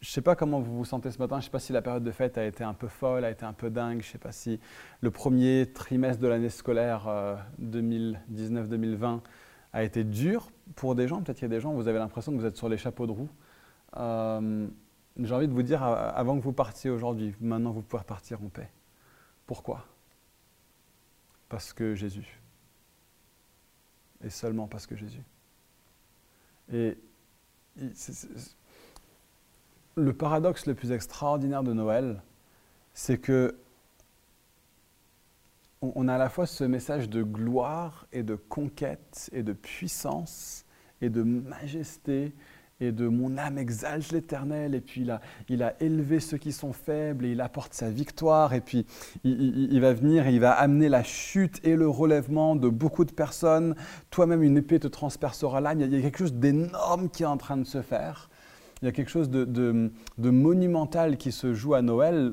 je 0.00 0.09
ne 0.09 0.12
sais 0.12 0.21
pas 0.21 0.37
comment 0.37 0.61
vous 0.61 0.76
vous 0.76 0.85
sentez 0.85 1.11
ce 1.11 1.19
matin, 1.19 1.37
je 1.37 1.40
ne 1.40 1.45
sais 1.45 1.50
pas 1.50 1.59
si 1.59 1.73
la 1.73 1.81
période 1.81 2.05
de 2.05 2.11
fête 2.11 2.37
a 2.37 2.45
été 2.45 2.62
un 2.62 2.75
peu 2.75 2.88
folle, 2.88 3.25
a 3.25 3.31
été 3.31 3.47
un 3.47 3.55
peu 3.55 3.71
dingue, 3.71 4.02
je 4.02 4.07
ne 4.07 4.12
sais 4.12 4.19
pas 4.19 4.33
si 4.33 4.61
le 5.00 5.11
premier 5.11 5.73
trimestre 5.73 6.23
de 6.23 6.28
l'année 6.28 6.50
scolaire 6.50 7.09
2019-2020 7.62 9.05
euh, 9.05 9.19
a 9.73 9.83
été 9.83 10.05
dur 10.05 10.50
pour 10.76 10.95
des 10.95 11.09
gens. 11.09 11.23
Peut-être 11.23 11.38
qu'il 11.38 11.49
y 11.49 11.50
a 11.50 11.55
des 11.57 11.61
gens, 11.61 11.73
vous 11.73 11.88
avez 11.88 11.99
l'impression 11.99 12.33
que 12.33 12.37
vous 12.37 12.47
êtes 12.47 12.57
sur 12.57 12.69
les 12.69 12.78
chapeaux 12.78 13.07
de 13.07 13.12
roue. 13.12 13.31
Euh, 13.97 14.69
j'ai 15.19 15.35
envie 15.35 15.49
de 15.49 15.55
vous 15.55 15.62
dire, 15.62 15.83
avant 15.83 16.38
que 16.38 16.45
vous 16.45 16.52
partiez 16.52 16.90
aujourd'hui, 16.90 17.35
maintenant 17.40 17.73
vous 17.73 17.83
pouvez 17.83 18.05
partir 18.05 18.43
en 18.43 18.49
paix. 18.50 18.71
Pourquoi? 19.47 19.87
Parce 21.49 21.73
que 21.73 21.95
Jésus 21.95 22.40
et 24.25 24.31
seulement 24.31 24.67
parce 24.67 24.87
que 24.87 24.97
Jésus. 24.97 25.23
Et 26.73 26.99
le 29.95 30.13
paradoxe 30.13 30.67
le 30.67 30.75
plus 30.75 30.93
extraordinaire 30.93 31.63
de 31.63 31.73
Noël, 31.73 32.23
c'est 32.95 33.19
que 33.19 33.57
on 35.81 36.09
a 36.09 36.15
à 36.17 36.19
la 36.19 36.29
fois 36.29 36.47
ce 36.47 36.65
message 36.65 37.09
de 37.09 37.23
gloire 37.23 38.09
et 38.13 38.25
de 38.25 38.35
conquête 38.35 39.31
et 39.33 39.45
de 39.45 39.53
puissance 39.53 40.65
et 41.01 41.09
de 41.09 41.23
majesté 41.23 42.33
et 42.80 42.92
de 42.92 43.08
mon 43.08 43.38
âme 43.38 43.58
exalte 43.58 44.12
l'Éternel, 44.12 44.75
et 44.75 44.80
puis 44.80 45.00
il 45.00 45.11
a, 45.11 45.20
il 45.49 45.62
a 45.62 45.75
élevé 45.82 46.20
ceux 46.20 46.38
qui 46.38 46.52
sont 46.52 46.73
faibles, 46.73 47.25
et 47.25 47.32
il 47.32 47.40
apporte 47.40 47.75
sa 47.75 47.90
victoire, 47.90 48.54
et 48.54 48.61
puis 48.61 48.87
il, 49.25 49.80
va 49.80 49.92
venir 49.92 50.26
et 50.26 50.32
il 50.32 50.40
va 50.40 50.52
amener 50.52 50.88
la 50.88 51.02
chute 51.02 51.61
et 51.64 51.75
le 51.75 51.88
relèvement 51.88 52.56
de 52.56 52.68
beaucoup 52.68 53.04
de 53.04 53.12
personnes. 53.12 53.75
Toi-même, 54.11 54.42
une 54.42 54.56
épée 54.56 54.78
te 54.78 54.88
transpercera 54.88 55.61
l'âme. 55.61 55.80
Il 55.80 55.92
y 55.92 55.99
a 55.99 56.02
quelque 56.02 56.18
chose 56.18 56.35
d'énorme 56.35 57.08
qui 57.08 57.25
est 57.25 57.26
en 57.26 57.37
train 57.37 57.56
de 57.56 57.64
se 57.64 57.82
faire. 57.82 58.30
Il 58.80 58.85
y 58.85 58.88
a 58.88 58.92
quelque 58.92 59.11
chose 59.11 59.28
de, 59.28 59.44
de 59.44 60.30
monumental 60.30 61.16
qui 61.16 61.32
se 61.32 61.52
joue 61.52 61.75
à 61.75 61.82
Noël. 61.82 62.32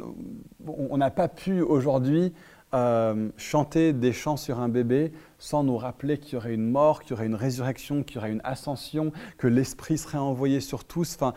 On 0.68 0.96
n'a 0.98 1.10
pas 1.10 1.28
pu 1.28 1.62
aujourd'hui 1.62 2.34
euh, 2.74 3.30
chanter 3.38 3.94
des 3.94 4.12
chants 4.12 4.38
sur 4.38 4.60
un 4.60 4.68
bébé 4.68 5.14
sans 5.38 5.64
nous 5.64 5.78
rappeler 5.78 6.18
qu'il 6.18 6.34
y 6.34 6.36
aurait 6.36 6.54
une 6.54 6.70
mort, 6.70 7.04
qu'il 7.04 7.12
y 7.12 7.14
aurait 7.14 7.28
une 7.28 7.36
résurrection, 7.36 8.04
qu'il 8.04 8.16
y 8.16 8.18
aurait 8.18 8.32
une 8.32 8.42
ascension, 8.44 9.12
que 9.38 9.48
l'Esprit 9.48 9.98
serait 9.98 10.18
envoyé 10.18 10.60
sur 10.60 10.84
tous. 10.84 11.16
Enfin, 11.16 11.34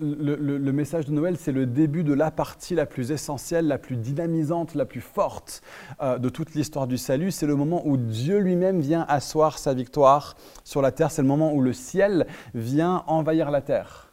le, 0.00 0.72
message 0.72 1.06
de 1.06 1.12
Noël, 1.12 1.36
c'est 1.36 1.52
le 1.52 1.66
début 1.66 2.02
de 2.02 2.14
la 2.14 2.30
partie 2.30 2.74
la 2.74 2.86
plus 2.86 3.12
essentielle, 3.12 3.68
la 3.68 3.78
plus 3.78 3.96
dynamisante, 3.96 4.74
la 4.74 4.86
plus 4.86 5.02
forte 5.02 5.62
euh, 6.00 6.18
de 6.18 6.28
toute 6.28 6.54
l'histoire 6.54 6.86
du 6.86 6.98
salut. 6.98 7.30
C'est 7.30 7.46
le 7.46 7.54
moment 7.54 7.82
où 7.86 7.96
Dieu 7.96 8.38
lui-même 8.38 8.80
vient 8.80 9.04
asseoir 9.08 9.58
sa 9.58 9.74
victoire 9.74 10.36
sur 10.64 10.82
la 10.82 10.90
terre. 10.90 11.10
C'est 11.10 11.22
le 11.22 11.28
moment 11.28 11.52
où 11.52 11.60
le 11.60 11.74
ciel 11.74 12.26
vient 12.54 13.04
envahir 13.06 13.50
la 13.50 13.60
terre. 13.60 14.12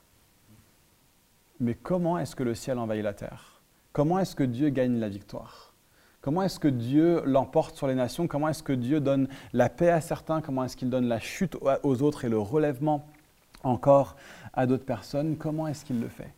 Mais 1.59 1.73
comment 1.73 2.19
est-ce 2.19 2.35
que 2.35 2.43
le 2.43 2.53
ciel 2.53 2.77
envahit 2.77 3.03
la 3.03 3.13
terre? 3.13 3.61
Comment 3.93 4.19
est-ce 4.19 4.35
que 4.35 4.43
Dieu 4.43 4.69
gagne 4.69 4.99
la 4.99 5.09
victoire? 5.09 5.66
Comment 6.27 6.43
est-ce 6.43 6.59
que 6.59 6.67
Dieu 6.67 7.23
l'emporte 7.23 7.77
sur 7.77 7.87
les 7.87 7.95
nations? 7.95 8.27
Comment 8.27 8.49
est-ce 8.49 8.61
que 8.61 8.73
Dieu 8.73 8.99
donne 8.99 9.29
la 9.53 9.69
paix 9.69 9.89
à 9.89 10.01
certains? 10.01 10.41
Comment 10.41 10.65
est-ce 10.65 10.75
qu'il 10.75 10.89
donne 10.89 11.07
la 11.07 11.21
chute 11.21 11.55
aux 11.83 12.01
autres 12.01 12.25
et 12.25 12.27
le 12.27 12.37
relèvement 12.37 13.07
encore 13.63 14.17
à 14.51 14.67
d'autres 14.67 14.83
personnes? 14.83 15.37
Comment 15.37 15.67
est-ce 15.67 15.85
qu'il 15.85 16.01
le 16.01 16.09
fait? 16.09 16.33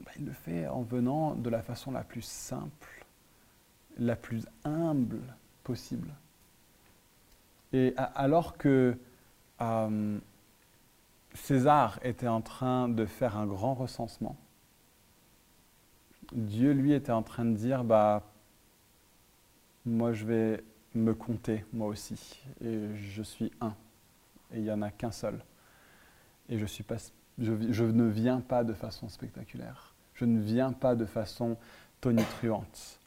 Ben, 0.00 0.10
Il 0.18 0.26
le 0.26 0.32
fait 0.32 0.66
en 0.66 0.82
venant 0.82 1.36
de 1.36 1.48
la 1.48 1.62
façon 1.62 1.92
la 1.92 2.02
plus 2.02 2.22
simple, 2.22 3.06
la 4.00 4.16
plus 4.16 4.48
humble 4.64 5.20
possible. 5.62 6.10
Et 7.72 7.94
alors 8.16 8.56
que 8.56 8.98
euh, 9.60 10.18
César 11.34 12.00
était 12.02 12.26
en 12.26 12.40
train 12.40 12.88
de 12.88 13.06
faire 13.06 13.36
un 13.36 13.46
grand 13.46 13.74
recensement, 13.74 14.34
Dieu, 16.32 16.72
lui, 16.72 16.92
était 16.92 17.12
en 17.12 17.22
train 17.22 17.44
de 17.44 17.56
dire, 17.56 17.84
bah, 17.84 18.22
moi, 19.84 20.12
je 20.12 20.24
vais 20.24 20.64
me 20.94 21.14
compter, 21.14 21.64
moi 21.72 21.88
aussi. 21.88 22.40
Et 22.62 22.94
je 22.96 23.22
suis 23.22 23.52
un. 23.60 23.74
Et 24.52 24.58
il 24.58 24.62
n'y 24.62 24.70
en 24.70 24.82
a 24.82 24.90
qu'un 24.90 25.10
seul. 25.10 25.42
Et 26.48 26.58
je, 26.58 27.84
ne 27.84 28.08
viens 28.08 28.40
pas 28.40 28.64
de 28.64 28.72
façon 28.72 29.08
spectaculaire. 29.08 29.94
Je 30.14 30.24
ne 30.24 30.40
viens 30.40 30.72
pas 30.72 30.94
de 30.94 31.04
façon 31.04 31.56
tonitruante. 32.00 33.00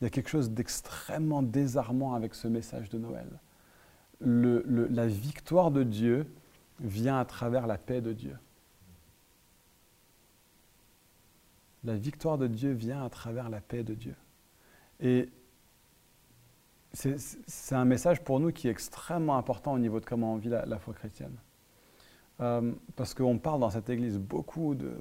Il 0.00 0.04
y 0.04 0.06
a 0.06 0.10
quelque 0.10 0.30
chose 0.30 0.50
d'extrêmement 0.50 1.42
désarmant 1.42 2.14
avec 2.14 2.34
ce 2.34 2.48
message 2.48 2.88
de 2.90 2.98
Noël. 2.98 3.28
la 4.20 5.06
victoire 5.06 5.70
de 5.70 5.82
Dieu 5.82 6.26
vient 6.80 7.18
à 7.18 7.24
travers 7.24 7.66
la 7.66 7.78
paix 7.78 8.00
de 8.00 8.12
Dieu. 8.12 8.36
La 11.84 11.96
victoire 11.96 12.38
de 12.38 12.46
Dieu 12.46 12.72
vient 12.72 13.04
à 13.04 13.10
travers 13.10 13.50
la 13.50 13.60
paix 13.60 13.82
de 13.82 13.94
Dieu. 13.94 14.14
Et 15.00 15.28
c'est 16.92 17.74
un 17.74 17.84
message 17.84 18.22
pour 18.22 18.40
nous 18.40 18.52
qui 18.52 18.68
est 18.68 18.70
extrêmement 18.70 19.36
important 19.36 19.72
au 19.72 19.78
niveau 19.78 20.00
de 20.00 20.06
comment 20.06 20.34
on 20.34 20.36
vit 20.36 20.48
la, 20.48 20.78
foi 20.78 20.94
chrétienne. 20.94 21.36
Euh, 22.40 22.72
parce 22.96 23.14
qu'on 23.14 23.38
parle 23.38 23.60
dans 23.60 23.70
cette 23.70 23.90
église 23.90 24.18
beaucoup 24.18 24.74
de, 24.74 24.96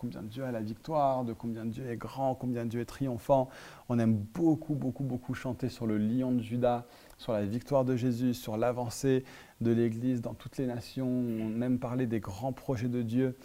combien 0.00 0.22
Dieu 0.22 0.44
a 0.44 0.50
la 0.50 0.62
victoire, 0.62 1.24
de 1.24 1.34
combien 1.34 1.66
Dieu 1.66 1.86
est 1.86 1.96
grand, 1.96 2.34
combien 2.34 2.64
Dieu 2.64 2.80
est 2.80 2.86
triomphant. 2.86 3.50
On 3.90 3.98
aime 3.98 4.14
beaucoup, 4.14 4.74
beaucoup, 4.74 5.04
beaucoup 5.04 5.34
chanter 5.34 5.68
sur 5.68 5.86
le 5.86 5.98
lion 5.98 6.32
de 6.32 6.40
Judas, 6.40 6.86
sur 7.18 7.32
la 7.32 7.44
victoire 7.44 7.84
de 7.84 7.96
Jésus, 7.96 8.32
sur 8.32 8.56
l'avancée 8.56 9.24
de 9.60 9.70
l'Église 9.70 10.22
dans 10.22 10.32
toutes 10.32 10.56
les 10.56 10.66
nations. 10.66 11.06
On 11.06 11.60
aime 11.60 11.78
parler 11.78 12.06
des 12.06 12.18
grands 12.18 12.54
projets 12.54 12.88
de 12.88 13.02
Dieu. 13.02 13.36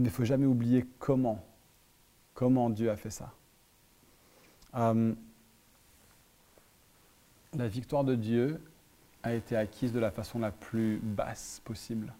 Il 0.00 0.04
ne 0.04 0.08
faut 0.08 0.24
jamais 0.24 0.46
oublier 0.46 0.86
comment, 0.98 1.44
comment 2.32 2.70
Dieu 2.70 2.90
a 2.90 2.96
fait 2.96 3.10
ça. 3.10 3.34
Euh, 4.74 5.14
la 7.52 7.68
victoire 7.68 8.02
de 8.04 8.14
Dieu 8.14 8.62
a 9.22 9.34
été 9.34 9.56
acquise 9.56 9.92
de 9.92 9.98
la 9.98 10.10
façon 10.10 10.38
la 10.38 10.52
plus 10.52 11.00
basse 11.02 11.60
possible 11.66 12.14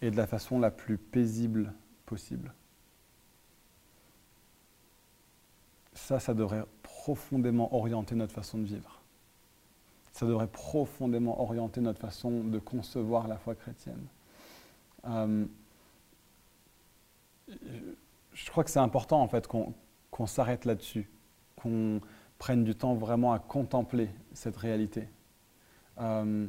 et 0.00 0.10
de 0.10 0.16
la 0.16 0.26
façon 0.26 0.58
la 0.58 0.72
plus 0.72 0.98
paisible 0.98 1.72
possible. 2.04 2.52
Ça, 5.92 6.18
ça 6.18 6.34
devrait 6.34 6.64
profondément 6.82 7.72
orienter 7.76 8.16
notre 8.16 8.34
façon 8.34 8.58
de 8.58 8.64
vivre. 8.64 9.00
Ça 10.14 10.26
devrait 10.26 10.48
profondément 10.48 11.40
orienter 11.40 11.80
notre 11.80 12.00
façon 12.00 12.42
de 12.42 12.58
concevoir 12.58 13.28
la 13.28 13.38
foi 13.38 13.54
chrétienne. 13.54 14.04
Euh, 15.04 15.46
je 17.48 18.50
crois 18.50 18.64
que 18.64 18.70
c'est 18.70 18.78
important 18.78 19.20
en 19.20 19.28
fait 19.28 19.46
qu'on 19.46 20.26
s'arrête 20.26 20.64
là-dessus, 20.64 21.10
qu'on 21.56 22.00
prenne 22.38 22.64
du 22.64 22.74
temps 22.74 22.94
vraiment 22.94 23.32
à 23.32 23.38
contempler 23.38 24.08
cette 24.32 24.56
réalité. 24.56 25.08
Euh, 26.00 26.46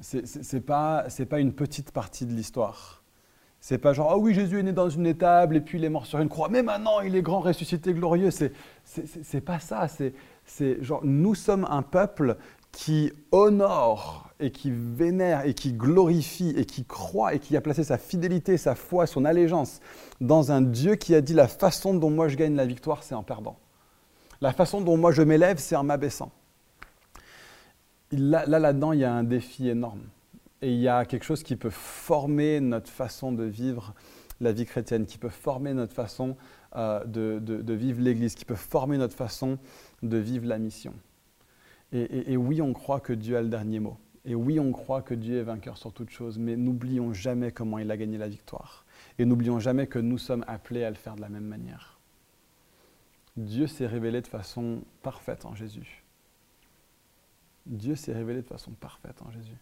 c'est 0.00 0.60
pas, 0.60 1.06
pas 1.28 1.40
une 1.40 1.52
petite 1.52 1.92
partie 1.92 2.26
de 2.26 2.32
l'histoire. 2.32 3.02
C'est 3.60 3.78
pas 3.78 3.92
genre, 3.92 4.10
ah 4.10 4.18
oui, 4.18 4.34
Jésus 4.34 4.58
est 4.58 4.62
né 4.64 4.72
dans 4.72 4.88
une 4.88 5.06
étable 5.06 5.56
et 5.56 5.60
puis 5.60 5.78
il 5.78 5.84
est 5.84 5.88
mort 5.88 6.06
sur 6.06 6.18
une 6.18 6.28
croix, 6.28 6.48
mais 6.48 6.64
maintenant 6.64 7.00
il 7.00 7.14
est 7.14 7.22
grand, 7.22 7.38
ressuscité, 7.38 7.94
glorieux. 7.94 8.30
C'est 8.32 9.40
pas 9.40 9.60
ça. 9.60 9.86
C'est 10.44 10.82
genre, 10.82 11.00
nous 11.04 11.36
sommes 11.36 11.66
un 11.70 11.82
peuple 11.82 12.36
qui 12.72 13.12
honore 13.30 14.30
et 14.40 14.50
qui 14.50 14.72
vénère 14.72 15.46
et 15.46 15.54
qui 15.54 15.72
glorifie 15.72 16.52
et 16.56 16.64
qui 16.64 16.84
croit 16.84 17.34
et 17.34 17.38
qui 17.38 17.56
a 17.56 17.60
placé 17.60 17.84
sa 17.84 17.98
fidélité, 17.98 18.56
sa 18.56 18.74
foi, 18.74 19.06
son 19.06 19.24
allégeance 19.24 19.80
dans 20.20 20.50
un 20.50 20.60
Dieu 20.62 20.96
qui 20.96 21.14
a 21.14 21.20
dit 21.20 21.34
la 21.34 21.48
façon 21.48 21.94
dont 21.94 22.10
moi 22.10 22.28
je 22.28 22.36
gagne 22.36 22.56
la 22.56 22.66
victoire, 22.66 23.02
c'est 23.02 23.14
en 23.14 23.22
perdant. 23.22 23.56
La 24.40 24.52
façon 24.52 24.80
dont 24.80 24.96
moi 24.96 25.12
je 25.12 25.22
m'élève, 25.22 25.58
c'est 25.58 25.76
en 25.76 25.84
m'abaissant. 25.84 26.32
Là, 28.10 28.44
là-dedans, 28.46 28.92
il 28.92 29.00
y 29.00 29.04
a 29.04 29.12
un 29.12 29.22
défi 29.22 29.68
énorme. 29.68 30.02
Et 30.60 30.72
il 30.72 30.80
y 30.80 30.88
a 30.88 31.04
quelque 31.04 31.24
chose 31.24 31.42
qui 31.42 31.56
peut 31.56 31.70
former 31.70 32.60
notre 32.60 32.90
façon 32.90 33.32
de 33.32 33.44
vivre 33.44 33.94
la 34.40 34.52
vie 34.52 34.66
chrétienne, 34.66 35.06
qui 35.06 35.18
peut 35.18 35.28
former 35.28 35.74
notre 35.74 35.94
façon 35.94 36.36
euh, 36.76 37.04
de, 37.04 37.72
vivre 37.72 38.00
l'Église, 38.00 38.34
qui 38.34 38.44
peut 38.44 38.54
former 38.54 38.98
notre 38.98 39.14
façon 39.14 39.58
de 40.02 40.16
vivre 40.16 40.46
la 40.46 40.58
mission. 40.58 40.92
Et, 41.92 42.36
oui, 42.36 42.62
on 42.62 42.72
croit 42.72 43.00
que 43.00 43.12
Dieu 43.12 43.36
a 43.36 43.42
le 43.42 43.48
dernier 43.48 43.78
mot. 43.78 43.98
Et 44.24 44.34
oui, 44.34 44.58
on 44.58 44.72
croit 44.72 45.02
que 45.02 45.14
Dieu 45.14 45.38
est 45.38 45.42
vainqueur 45.42 45.76
sur 45.76 45.92
toute 45.92 46.10
chose, 46.10 46.38
mais 46.38 46.56
n'oublions 46.56 47.12
jamais 47.12 47.52
comment 47.52 47.78
il 47.78 47.90
a 47.90 47.96
gagné 47.96 48.16
la 48.16 48.28
victoire. 48.28 48.86
Et 49.18 49.26
n'oublions 49.26 49.58
jamais 49.58 49.86
que 49.86 49.98
nous 49.98 50.16
sommes 50.16 50.44
appelés 50.46 50.84
à 50.84 50.90
le 50.90 50.96
faire 50.96 51.16
de 51.16 51.20
la 51.20 51.28
même 51.28 51.44
manière. 51.44 51.98
Dieu 53.36 53.66
s'est 53.66 53.86
révélé 53.86 54.22
de 54.22 54.26
façon 54.26 54.82
parfaite 55.02 55.44
en 55.44 55.54
Jésus. 55.54 56.02
Dieu 57.66 57.94
s'est 57.94 58.12
révélé 58.12 58.42
de 58.42 58.46
façon 58.46 58.72
parfaite 58.72 59.20
en 59.22 59.30
Jésus. 59.30 59.58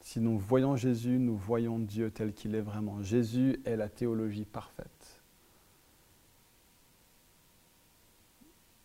Si 0.00 0.20
nous 0.20 0.38
voyons 0.38 0.76
Jésus, 0.76 1.18
nous 1.18 1.36
voyons 1.36 1.78
Dieu 1.78 2.10
tel 2.10 2.32
qu'il 2.34 2.54
est 2.54 2.60
vraiment. 2.60 3.02
Jésus 3.02 3.60
est 3.64 3.76
la 3.76 3.88
théologie 3.88 4.44
parfaite. 4.44 5.01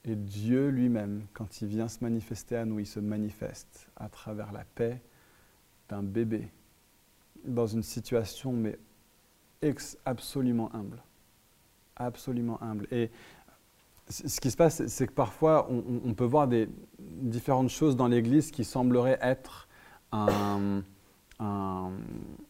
Et 0.07 0.15
Dieu 0.15 0.69
lui-même, 0.69 1.25
quand 1.33 1.61
il 1.61 1.67
vient 1.67 1.89
se 1.89 1.97
manifester 2.01 2.55
à 2.55 2.63
nous, 2.63 2.79
il 2.79 2.87
se 2.87 3.01
manifeste 3.01 3.89
à 3.97 4.07
travers 4.07 4.53
la 4.53 4.63
paix 4.63 5.01
d'un 5.89 6.01
bébé 6.01 6.49
dans 7.43 7.67
une 7.67 7.83
situation 7.83 8.53
mais 8.53 8.79
absolument 10.05 10.73
humble. 10.73 11.03
Absolument 11.97 12.61
humble. 12.63 12.87
Et 12.91 13.11
ce 14.09 14.39
qui 14.39 14.49
se 14.49 14.55
passe, 14.55 14.85
c'est 14.87 15.07
que 15.07 15.13
parfois, 15.13 15.67
on, 15.69 16.13
peut 16.13 16.23
voir 16.23 16.47
des 16.47 16.69
différentes 16.99 17.69
choses 17.69 17.97
dans 17.97 18.07
l'Église 18.07 18.51
qui 18.51 18.63
sembleraient 18.63 19.19
être 19.21 19.67
une 20.11 20.83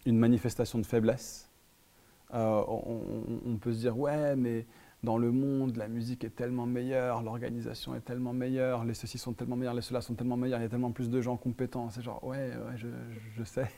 manifestation 0.05 0.77
de 0.77 0.85
faiblesse. 0.85 1.49
Euh, 2.33 2.61
on, 2.67 3.57
peut 3.57 3.73
se 3.73 3.79
dire, 3.79 3.97
ouais, 3.97 4.35
mais 4.35 4.67
dans 5.03 5.17
le 5.17 5.31
monde, 5.31 5.75
la 5.77 5.87
musique 5.87 6.23
est 6.23 6.35
tellement 6.35 6.65
meilleure, 6.65 7.21
l'organisation 7.21 7.93
est 7.95 8.01
tellement 8.01 8.33
meilleure, 8.33 8.83
les 8.83 8.95
ceci 8.95 9.19
sont 9.19 9.33
tellement 9.33 9.55
meilleurs, 9.55 9.75
les 9.75 9.81
cela 9.81 10.01
sont 10.01 10.15
tellement 10.15 10.37
meilleurs, 10.37 10.59
il 10.59 10.63
y 10.63 10.65
a 10.65 10.69
tellement 10.69 10.91
plus 10.91 11.09
de 11.09 11.21
gens 11.21 11.37
compétents. 11.37 11.89
C'est 11.91 12.01
genre, 12.01 12.23
ouais, 12.23 12.51
je, 12.75 13.43
sais. 13.43 13.69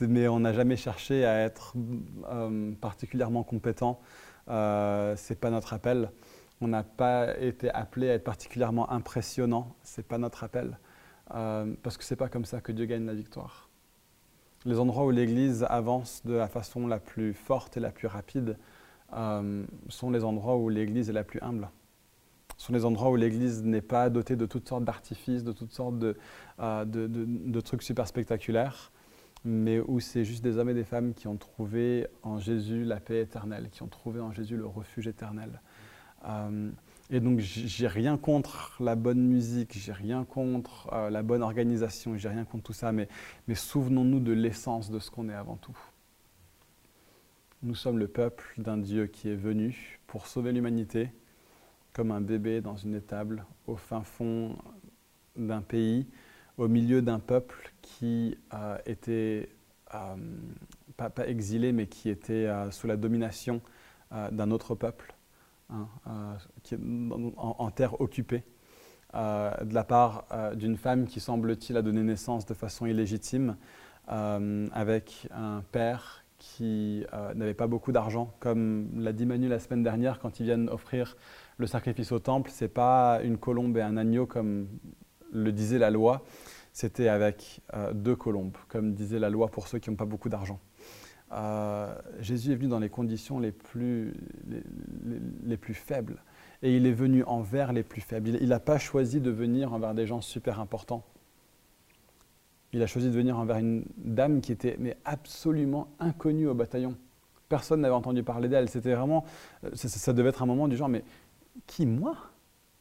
Mais 0.00 0.28
on 0.28 0.40
n'a 0.40 0.52
jamais 0.52 0.76
cherché 0.76 1.24
à 1.24 1.40
être 1.40 1.74
euh, 2.30 2.72
particulièrement 2.80 3.42
compétent. 3.42 4.00
Euh, 4.48 5.16
Ce 5.16 5.32
n'est 5.32 5.38
pas 5.38 5.50
notre 5.50 5.72
appel. 5.72 6.10
On 6.60 6.68
n'a 6.68 6.84
pas 6.84 7.36
été 7.38 7.70
appelé 7.70 8.08
à 8.08 8.14
être 8.14 8.24
particulièrement 8.24 8.90
impressionnant. 8.92 9.74
Ce 9.82 10.00
n'est 10.00 10.04
pas 10.04 10.18
notre 10.18 10.44
appel. 10.44 10.78
Euh, 11.34 11.74
parce 11.82 11.96
que 11.96 12.04
ce 12.04 12.14
n'est 12.14 12.18
pas 12.18 12.28
comme 12.28 12.44
ça 12.44 12.60
que 12.60 12.70
Dieu 12.70 12.86
gagne 12.86 13.06
la 13.06 13.14
victoire. 13.14 13.68
Les 14.64 14.78
endroits 14.78 15.04
où 15.04 15.10
l'Église 15.10 15.66
avance 15.68 16.24
de 16.24 16.34
la 16.34 16.46
façon 16.46 16.86
la 16.86 17.00
plus 17.00 17.34
forte 17.34 17.76
et 17.76 17.80
la 17.80 17.90
plus 17.90 18.06
rapide, 18.06 18.56
euh, 19.14 19.64
sont 19.88 20.10
les 20.10 20.24
endroits 20.24 20.56
où 20.56 20.68
l'Église 20.68 21.10
est 21.10 21.12
la 21.12 21.24
plus 21.24 21.40
humble. 21.42 21.68
sont 22.56 22.72
les 22.72 22.84
endroits 22.84 23.10
où 23.10 23.16
l'Église 23.16 23.62
n'est 23.62 23.82
pas 23.82 24.08
dotée 24.10 24.36
de 24.36 24.46
toutes 24.46 24.68
sortes 24.68 24.84
d'artifices, 24.84 25.44
de 25.44 25.52
toutes 25.52 25.72
sortes 25.72 25.98
de, 25.98 26.16
euh, 26.60 26.84
de, 26.84 27.60
trucs 27.60 27.82
super 27.82 28.06
spectaculaires, 28.06 28.92
mais 29.44 29.80
où 29.80 30.00
c'est 30.00 30.24
juste 30.24 30.42
des 30.42 30.58
hommes 30.58 30.70
et 30.70 30.74
des 30.74 30.84
femmes 30.84 31.12
qui 31.14 31.28
ont 31.28 31.36
trouvé 31.36 32.06
en 32.22 32.38
Jésus 32.38 32.84
la 32.84 33.00
paix 33.00 33.20
éternelle, 33.20 33.68
qui 33.70 33.82
ont 33.82 33.88
trouvé 33.88 34.20
en 34.20 34.32
Jésus 34.32 34.56
le 34.56 34.66
refuge 34.66 35.08
éternel. 35.08 35.60
Euh, 36.26 36.70
et 37.10 37.20
donc, 37.20 37.40
j'ai 37.40 37.88
rien 37.88 38.16
contre 38.16 38.76
la 38.80 38.94
bonne 38.94 39.20
musique, 39.20 39.76
j'ai 39.76 39.92
rien 39.92 40.24
contre 40.24 40.88
la 41.10 41.22
bonne 41.22 41.42
organisation, 41.42 42.16
j'ai 42.16 42.28
rien 42.30 42.44
contre 42.44 42.64
tout 42.64 42.72
ça, 42.72 42.92
mais 42.92 43.08
souvenons-nous 43.52 44.20
de 44.20 44.32
l'essence 44.32 44.90
de 44.90 44.98
ce 44.98 45.10
qu'on 45.10 45.28
est 45.28 45.34
avant 45.34 45.56
tout. 45.56 45.76
Nous 47.64 47.76
sommes 47.76 47.98
le 48.00 48.08
peuple 48.08 48.54
d'un 48.58 48.76
Dieu 48.76 49.06
qui 49.06 49.28
est 49.28 49.36
venu 49.36 50.00
pour 50.08 50.26
sauver 50.26 50.50
l'humanité, 50.50 51.10
comme 51.92 52.10
un 52.10 52.20
bébé 52.20 52.60
dans 52.60 52.74
une 52.74 52.96
étable, 52.96 53.44
au 53.68 53.76
fin 53.76 54.02
fond 54.02 54.56
d'un 55.36 55.62
pays, 55.62 56.08
au 56.58 56.66
milieu 56.66 57.02
d'un 57.02 57.20
peuple 57.20 57.72
qui 57.80 58.36
euh, 58.52 58.78
était, 58.84 59.48
euh, 59.94 60.16
pas, 60.96 61.12
exilé, 61.28 61.70
mais 61.70 61.86
qui 61.86 62.10
était 62.10 62.46
euh, 62.46 62.72
sous 62.72 62.88
la 62.88 62.96
domination 62.96 63.60
d'un 64.32 64.50
autre 64.50 64.74
peuple, 64.74 65.14
hein, 65.70 65.86
est 66.70 66.78
en, 67.36 67.70
terre 67.70 67.98
occupée, 68.00 68.42
de 69.14 69.72
la 69.72 69.84
part 69.84 70.26
d'une 70.54 70.76
femme 70.76 71.06
qui, 71.06 71.18
semble-t-il, 71.18 71.78
a 71.78 71.82
donné 71.82 72.02
naissance 72.02 72.44
de 72.44 72.52
façon 72.52 72.84
illégitime, 72.84 73.56
avec 74.06 75.28
un 75.30 75.62
père 75.72 76.21
qui 76.42 77.06
euh, 77.12 77.34
n'avaient 77.34 77.54
pas 77.54 77.68
beaucoup 77.68 77.92
d'argent. 77.92 78.34
Comme 78.40 78.90
l'a 78.96 79.12
dit 79.12 79.26
Manu 79.26 79.48
la 79.48 79.60
semaine 79.60 79.84
dernière, 79.84 80.18
quand 80.18 80.40
ils 80.40 80.42
viennent 80.42 80.68
offrir 80.68 81.16
le 81.56 81.68
sacrifice 81.68 82.10
au 82.10 82.18
temple, 82.18 82.50
ce 82.50 82.64
n'est 82.64 82.68
pas 82.68 83.20
une 83.22 83.38
colombe 83.38 83.76
et 83.76 83.80
un 83.80 83.96
agneau 83.96 84.26
comme 84.26 84.66
le 85.30 85.52
disait 85.52 85.78
la 85.78 85.90
loi, 85.90 86.24
c'était 86.72 87.06
avec 87.06 87.60
euh, 87.74 87.92
deux 87.92 88.16
colombes, 88.16 88.56
comme 88.68 88.92
disait 88.92 89.20
la 89.20 89.30
loi 89.30 89.48
pour 89.48 89.68
ceux 89.68 89.78
qui 89.78 89.88
n'ont 89.88 89.96
pas 89.96 90.04
beaucoup 90.04 90.28
d'argent. 90.28 90.58
Euh, 91.32 91.94
Jésus 92.18 92.50
est 92.50 92.56
venu 92.56 92.68
dans 92.68 92.80
les 92.80 92.90
conditions 92.90 93.38
les 93.38 93.52
plus, 93.52 94.12
les, 95.44 95.56
plus 95.56 95.74
faibles. 95.74 96.24
Et 96.62 96.76
il 96.76 96.86
est 96.86 96.92
venu 96.92 97.22
envers 97.24 97.72
les 97.72 97.84
plus 97.84 98.00
faibles. 98.00 98.30
Il 98.40 98.48
n'a 98.48 98.60
pas 98.60 98.78
choisi 98.78 99.20
de 99.20 99.30
venir 99.30 99.72
envers 99.72 99.94
des 99.94 100.06
gens 100.06 100.20
super 100.20 100.58
importants 100.58 101.04
il 102.72 102.82
a 102.82 102.86
choisi 102.86 103.08
de 103.08 103.14
venir 103.14 103.38
envers 103.38 103.58
une 103.58 103.84
dame 103.96 104.40
qui 104.40 104.52
était 104.52 104.76
mais 104.78 104.96
absolument 105.04 105.88
inconnue 106.00 106.48
au 106.48 106.54
bataillon. 106.54 106.96
Personne 107.48 107.82
n'avait 107.82 107.94
entendu 107.94 108.22
parler 108.22 108.48
d'elle. 108.48 108.68
C'était 108.68 108.94
vraiment, 108.94 109.24
euh, 109.64 109.70
ça, 109.74 110.12
devait 110.12 110.30
être 110.30 110.42
un 110.42 110.46
moment 110.46 110.68
du 110.68 110.76
genre, 110.76 110.88
mais 110.88 111.04
qui 111.66 111.84
moi? 111.84 112.16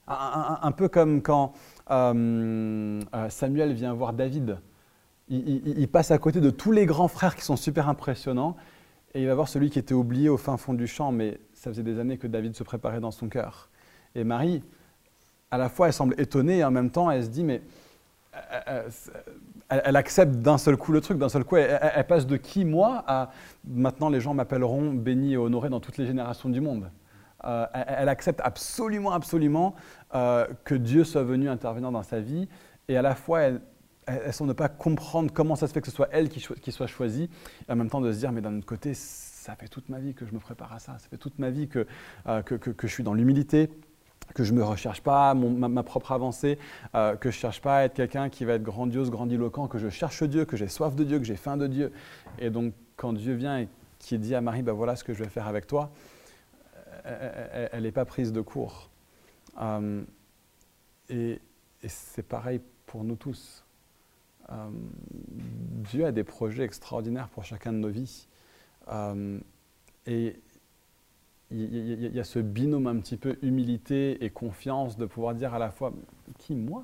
Un, 0.07 0.71
peu 0.71 0.89
comme 0.89 1.21
quand 1.21 1.53
euh, 1.89 2.99
euh, 3.13 3.29
Samuel 3.29 3.73
vient 3.73 3.93
voir 3.93 4.11
David. 4.13 4.57
Il, 5.29 5.87
passe 5.87 6.11
à 6.11 6.17
côté 6.17 6.41
de 6.41 6.49
tous 6.49 6.73
les 6.73 6.85
grands 6.85 7.07
frères 7.07 7.37
qui 7.37 7.43
sont 7.43 7.55
super 7.55 7.87
impressionnants 7.87 8.57
et 9.13 9.21
il 9.21 9.27
va 9.27 9.35
voir 9.35 9.47
celui 9.47 9.69
qui 9.69 9.79
était 9.79 9.93
oublié 9.93 10.27
au 10.27 10.35
fin 10.35 10.57
fond 10.57 10.73
du 10.73 10.87
champ, 10.87 11.13
mais 11.13 11.39
ça 11.53 11.69
faisait 11.69 11.83
des 11.83 11.99
années 11.99 12.17
que 12.17 12.27
David 12.27 12.55
se 12.55 12.63
préparait 12.63 12.99
dans 12.99 13.11
son 13.11 13.29
cœur. 13.29 13.69
Et 14.15 14.25
Marie, 14.25 14.61
à 15.49 15.57
la 15.57 15.69
fois, 15.69 15.87
elle 15.87 15.93
semble 15.93 16.19
étonnée 16.19 16.57
et 16.57 16.63
en 16.65 16.71
même 16.71 16.89
temps, 16.89 17.09
elle 17.09 17.23
se 17.23 17.29
dit, 17.29 17.45
mais 17.45 17.61
elle, 19.69 19.95
accepte 19.95 20.35
d'un 20.35 20.57
seul 20.57 20.77
coup 20.77 20.91
le 20.91 21.01
truc, 21.01 21.17
d'un 21.17 21.29
seul 21.29 21.43
coup, 21.43 21.57
elle, 21.57 22.07
passe 22.07 22.25
de 22.25 22.37
qui, 22.37 22.65
moi, 22.65 23.03
à 23.07 23.31
maintenant 23.67 24.09
les 24.09 24.21
gens 24.21 24.33
m'appelleront 24.33 24.93
béni 24.93 25.33
et 25.33 25.37
honoré 25.37 25.69
dans 25.69 25.79
toutes 25.79 25.97
les 25.97 26.05
générations 26.05 26.49
du 26.49 26.61
monde. 26.61 26.89
Euh, 27.43 27.65
elle, 27.73 28.09
accepte 28.09 28.39
absolument, 28.43 29.11
absolument 29.11 29.75
euh, 30.13 30.45
que 30.63 30.75
Dieu 30.75 31.03
soit 31.03 31.23
venu 31.23 31.49
intervenir 31.49 31.91
dans 31.91 32.03
sa 32.03 32.19
vie, 32.19 32.47
et 32.87 32.97
à 32.97 33.01
la 33.01 33.15
fois, 33.15 33.41
elle, 33.41 33.61
elle, 34.05 34.33
semble 34.33 34.49
ne 34.49 34.53
pas 34.53 34.69
comprendre 34.69 35.31
comment 35.33 35.55
ça 35.55 35.67
se 35.67 35.73
fait 35.73 35.81
que 35.81 35.87
ce 35.87 35.95
soit 35.95 36.09
elle 36.11 36.29
qui, 36.29 36.39
soit 36.39 36.87
choisie, 36.87 37.29
et 37.67 37.71
en 37.71 37.75
même 37.75 37.89
temps 37.89 38.01
de 38.01 38.11
se 38.11 38.19
dire, 38.19 38.31
mais 38.31 38.41
d'un 38.41 38.57
autre 38.57 38.65
côté, 38.65 38.93
ça 38.93 39.55
fait 39.55 39.67
toute 39.67 39.89
ma 39.89 39.99
vie 39.99 40.13
que 40.13 40.25
je 40.25 40.33
me 40.33 40.39
prépare 40.39 40.71
à 40.73 40.79
ça, 40.79 40.97
ça 40.99 41.07
fait 41.09 41.17
toute 41.17 41.39
ma 41.39 41.49
vie 41.49 41.67
que, 41.67 41.87
euh, 42.27 42.41
que, 42.43 42.55
que 42.55 42.87
je 42.87 42.93
suis 42.93 43.03
dans 43.03 43.13
l'humilité, 43.13 43.69
que 44.33 44.43
je 44.43 44.53
ne 44.53 44.59
me 44.59 44.63
recherche 44.63 45.01
pas 45.01 45.33
ma, 45.33 45.83
propre 45.83 46.11
avancée, 46.11 46.57
euh, 46.95 47.15
que 47.15 47.31
je 47.31 47.37
ne 47.37 47.41
cherche 47.41 47.61
pas 47.61 47.77
à 47.77 47.83
être 47.83 47.93
quelqu'un 47.93 48.29
qui 48.29 48.45
va 48.45 48.53
être 48.53 48.63
grandiose, 48.63 49.09
grandiloquent, 49.11 49.67
que 49.67 49.77
je 49.77 49.89
cherche 49.89 50.23
Dieu, 50.23 50.45
que 50.45 50.57
j'ai 50.57 50.67
soif 50.67 50.95
de 50.95 51.03
Dieu, 51.03 51.19
que 51.19 51.25
j'ai 51.25 51.35
faim 51.35 51.57
de 51.57 51.67
Dieu. 51.67 51.91
Et 52.39 52.49
donc, 52.49 52.73
quand 52.95 53.13
Dieu 53.13 53.33
vient 53.33 53.59
et 53.59 53.67
qui 53.99 54.17
dit 54.17 54.35
à 54.35 54.41
Marie, 54.41 54.63
ben 54.63 54.73
voilà 54.73 54.95
ce 54.95 55.03
que 55.03 55.13
je 55.13 55.23
vais 55.23 55.29
faire 55.29 55.47
avec 55.47 55.67
toi, 55.67 55.91
elle 57.03 57.83
n'est 57.83 57.91
pas 57.91 58.05
prise 58.05 58.31
de 58.31 58.41
court. 58.41 58.89
Euh, 59.59 60.03
et, 61.09 61.39
c'est 61.87 62.27
pareil 62.27 62.61
pour 62.85 63.03
nous 63.03 63.15
tous. 63.15 63.65
Dieu 64.49 66.05
a 66.05 66.11
des 66.11 66.23
projets 66.23 66.63
extraordinaires 66.63 67.29
pour 67.29 67.43
chacun 67.43 67.73
de 67.73 67.77
nos 67.77 67.89
vies. 67.89 68.27
et 70.05 70.35
il 71.51 72.15
y, 72.15 72.19
a 72.19 72.23
ce 72.23 72.39
binôme 72.39 72.87
un 72.87 72.97
petit 72.99 73.17
peu 73.17 73.37
humilité 73.41 74.23
et 74.23 74.29
confiance 74.29 74.97
de 74.97 75.05
pouvoir 75.05 75.35
dire 75.35 75.53
à 75.53 75.59
la 75.59 75.69
fois 75.69 75.91
qui 76.37 76.55
moi? 76.55 76.83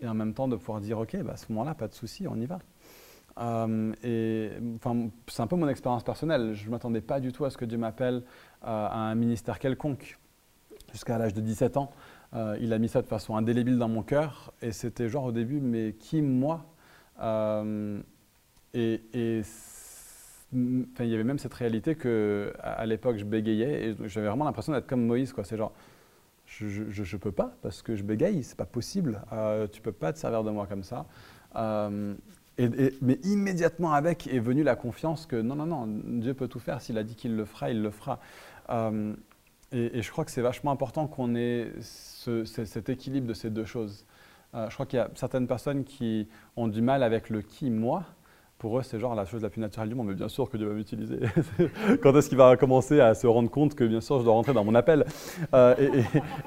Et 0.00 0.08
en 0.08 0.14
même 0.14 0.34
temps 0.34 0.48
de 0.48 0.56
pouvoir 0.56 0.80
dire 0.80 0.98
ok 0.98 1.16
bah 1.22 1.32
à 1.32 1.36
ce 1.36 1.46
moment-là 1.50 1.74
pas 1.74 1.88
de 1.88 1.94
souci 1.94 2.26
on 2.28 2.36
y 2.36 2.46
va. 2.46 2.58
Euh, 3.38 3.92
et 4.02 4.50
enfin 4.76 5.10
c'est 5.26 5.42
un 5.42 5.46
peu 5.46 5.56
mon 5.56 5.68
expérience 5.68 6.04
personnelle. 6.04 6.54
Je 6.54 6.66
ne 6.66 6.70
m'attendais 6.70 7.02
pas 7.02 7.20
du 7.20 7.32
tout 7.32 7.44
à 7.44 7.50
ce 7.50 7.58
que 7.58 7.66
Dieu 7.66 7.76
m'appelle 7.76 8.22
euh, 8.64 8.66
à 8.66 8.96
un 8.96 9.14
ministère 9.14 9.58
quelconque. 9.58 10.18
Jusqu'à 10.92 11.18
l'âge 11.18 11.34
de 11.34 11.40
17 11.40 11.76
ans 11.76 11.90
euh, 12.34 12.56
il 12.60 12.72
a 12.72 12.78
mis 12.78 12.88
ça 12.88 13.02
de 13.02 13.06
façon 13.06 13.36
indélébile 13.36 13.78
dans 13.78 13.88
mon 13.88 14.02
cœur. 14.02 14.54
Et 14.62 14.72
c'était 14.72 15.08
genre 15.08 15.24
au 15.24 15.32
début 15.32 15.60
mais 15.60 15.94
qui 15.98 16.22
moi? 16.22 16.64
Et, 18.74 19.42
il 20.52 20.86
y 21.00 21.14
avait 21.14 21.24
même 21.24 21.38
cette 21.38 21.54
réalité 21.54 21.94
que 21.94 22.52
à, 22.60 22.86
l'époque 22.86 23.16
je 23.16 23.24
bégayais 23.24 23.88
et 23.88 23.96
j'avais 24.04 24.28
vraiment 24.28 24.44
l'impression 24.44 24.72
d'être 24.72 24.86
comme 24.86 25.04
Moïse 25.04 25.32
quoi. 25.32 25.44
C'est 25.44 25.56
genre 25.56 25.72
je, 26.46 26.68
je, 26.88 27.16
peux 27.16 27.32
pas 27.32 27.56
parce 27.62 27.82
que 27.82 27.96
je 27.96 28.04
bégaye 28.04 28.44
c'est 28.44 28.56
pas 28.56 28.66
possible. 28.66 29.22
Euh, 29.32 29.66
tu 29.66 29.80
peux 29.80 29.92
pas 29.92 30.12
te 30.12 30.18
servir 30.18 30.44
de 30.44 30.50
moi 30.50 30.66
comme 30.66 30.84
ça. 30.84 31.06
Euh, 31.56 32.14
et, 32.58 32.68
mais 33.02 33.18
immédiatement 33.24 33.92
avec 33.92 34.28
est 34.28 34.38
venue 34.38 34.62
la 34.62 34.76
confiance 34.76 35.26
que 35.26 35.36
non 35.36 35.56
non 35.56 35.66
non 35.66 35.86
Dieu 35.86 36.34
peut 36.34 36.48
tout 36.48 36.60
faire. 36.60 36.80
S'il 36.80 36.96
a 36.98 37.02
dit 37.02 37.16
qu'il 37.16 37.36
le 37.36 37.44
fera 37.44 37.70
il 37.70 37.82
le 37.82 37.90
fera. 37.90 38.20
Euh, 38.70 39.14
et, 39.72 40.00
je 40.00 40.10
crois 40.10 40.24
que 40.24 40.30
c'est 40.30 40.42
vachement 40.42 40.70
important 40.70 41.08
qu'on 41.08 41.34
ait 41.34 41.72
cet 41.80 42.88
équilibre 42.88 43.26
de 43.26 43.34
ces 43.34 43.50
deux 43.50 43.64
choses. 43.64 44.04
Euh, 44.54 44.68
je 44.70 44.74
crois 44.74 44.86
qu'il 44.86 44.98
y 44.98 45.00
a 45.00 45.10
certaines 45.14 45.46
personnes 45.46 45.84
qui 45.84 46.28
ont 46.56 46.68
du 46.68 46.80
mal 46.80 47.02
avec 47.02 47.30
le 47.30 47.42
qui 47.42 47.70
moi 47.70 48.04
pour 48.58 48.78
eux, 48.78 48.82
c'est 48.82 48.98
genre 48.98 49.14
la 49.14 49.26
chose 49.26 49.42
la 49.42 49.50
plus 49.50 49.60
naturelle 49.60 49.90
du 49.90 49.94
monde, 49.94 50.08
mais 50.08 50.14
bien 50.14 50.28
sûr 50.28 50.48
que 50.48 50.56
Dieu 50.56 50.66
va 50.66 50.74
m'utiliser. 50.74 51.20
Quand 52.02 52.16
est-ce 52.16 52.28
qu'il 52.28 52.38
va 52.38 52.56
commencer 52.56 53.00
à 53.00 53.14
se 53.14 53.26
rendre 53.26 53.50
compte 53.50 53.74
que 53.74 53.84
bien 53.84 54.00
sûr 54.00 54.18
je 54.18 54.24
dois 54.24 54.32
rentrer 54.32 54.54
dans 54.54 54.64
mon 54.64 54.74
appel 54.74 55.04
euh, 55.52 55.74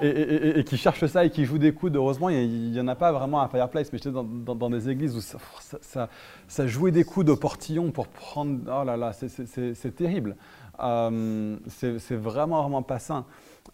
et, 0.01 0.63
qui 0.63 0.77
cherche 0.77 1.05
ça 1.05 1.23
et 1.25 1.29
qui 1.29 1.45
joue 1.45 1.59
des 1.59 1.71
coups, 1.71 1.93
heureusement, 1.93 2.29
il 2.29 2.71
n'y 2.71 2.79
en 2.79 2.87
a 2.87 2.95
pas 2.95 3.11
vraiment 3.11 3.41
à 3.41 3.47
Fireplace, 3.47 3.91
mais 3.93 3.99
j'étais 3.99 4.11
dans, 4.11 4.69
des 4.69 4.89
églises 4.89 5.15
où 5.15 5.21
ça, 5.21 6.67
jouait 6.67 6.91
des 6.91 7.03
coups 7.03 7.27
de 7.27 7.33
portillon 7.33 7.91
pour 7.91 8.07
prendre. 8.07 8.59
Oh 8.65 8.83
là 8.83 8.97
là, 8.97 9.13
c'est 9.13 9.95
terrible. 9.95 10.35
Euh, 10.79 11.57
c'est 11.67 12.15
vraiment, 12.15 12.61
vraiment 12.63 12.81
pas 12.81 12.99
sain. 12.99 13.25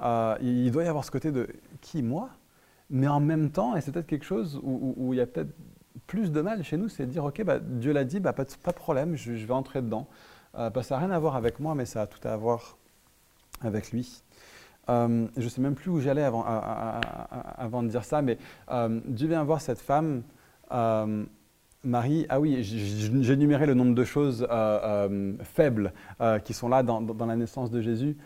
Euh, 0.02 0.36
il 0.42 0.72
doit 0.72 0.84
y 0.84 0.88
avoir 0.88 1.06
ce 1.06 1.12
côté 1.12 1.32
de 1.32 1.48
qui, 1.80 2.04
moi? 2.04 2.30
Mais 2.90 3.08
en 3.08 3.22
même 3.22 3.50
temps, 3.50 3.76
et 3.76 3.82
c'est 3.82 3.92
peut-être 3.92 4.08
quelque 4.08 4.26
chose 4.26 4.60
où 4.62 5.14
il 5.14 5.18
y 5.18 5.22
a 5.22 5.26
peut-être 5.26 5.56
plus 6.08 6.32
de 6.32 6.42
mal 6.42 6.64
chez 6.64 6.78
nous, 6.78 6.90
c'est 6.90 7.06
de 7.06 7.12
dire, 7.12 7.24
OK, 7.24 7.44
bah, 7.44 7.60
Dieu 7.60 7.92
l'a 7.94 8.04
dit, 8.04 8.20
bah, 8.20 8.34
pas, 8.34 8.44
de, 8.44 8.72
problème, 8.74 9.16
je, 9.16 9.32
vais 9.32 9.54
entrer 9.54 9.82
dedans. 9.82 10.08
Euh, 10.58 10.70
bah, 10.70 10.84
ça 10.84 10.96
n'a 10.96 11.06
rien 11.06 11.12
à 11.12 11.20
voir 11.20 11.36
avec 11.36 11.60
moi, 11.60 11.76
mais 11.76 11.86
ça 11.86 12.04
a 12.04 12.08
tout 12.08 12.26
à 12.28 12.36
voir 12.38 12.78
avec 13.62 13.92
lui. 13.92 14.24
Euh, 14.90 15.28
je 15.36 15.44
ne 15.44 15.50
sais 15.50 15.62
même 15.62 15.76
plus 15.76 15.90
où 15.90 16.00
j'allais 16.00 16.24
avant, 16.24 17.84
de 17.84 17.88
dire 17.88 18.04
ça, 18.04 18.22
mais 18.22 18.38
euh, 18.72 19.00
Dieu 19.06 19.28
vient 19.28 19.44
voir 19.44 19.62
cette 19.62 19.80
femme, 19.80 20.24
Marie. 21.84 22.26
Ah 22.30 22.40
oui, 22.40 22.64
j'ai 22.64 23.36
numéré 23.36 23.66
le 23.66 23.74
nombre 23.74 23.96
de 23.96 24.04
choses 24.04 24.48
faibles 25.44 25.94
qui 26.44 26.54
sont 26.54 26.70
là 26.70 26.84
dans, 26.84 27.26
la 27.26 27.36
naissance 27.36 27.72
de 27.72 27.82
Jésus. 27.82 28.18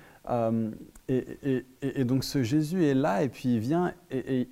Et, 1.07 2.03
donc 2.03 2.23
ce 2.23 2.43
Jésus 2.43 2.85
est 2.85 2.93
là, 2.93 3.23
et 3.23 3.29
puis 3.29 3.55
il 3.55 3.59
vient, 3.59 3.93
et, 4.11 4.47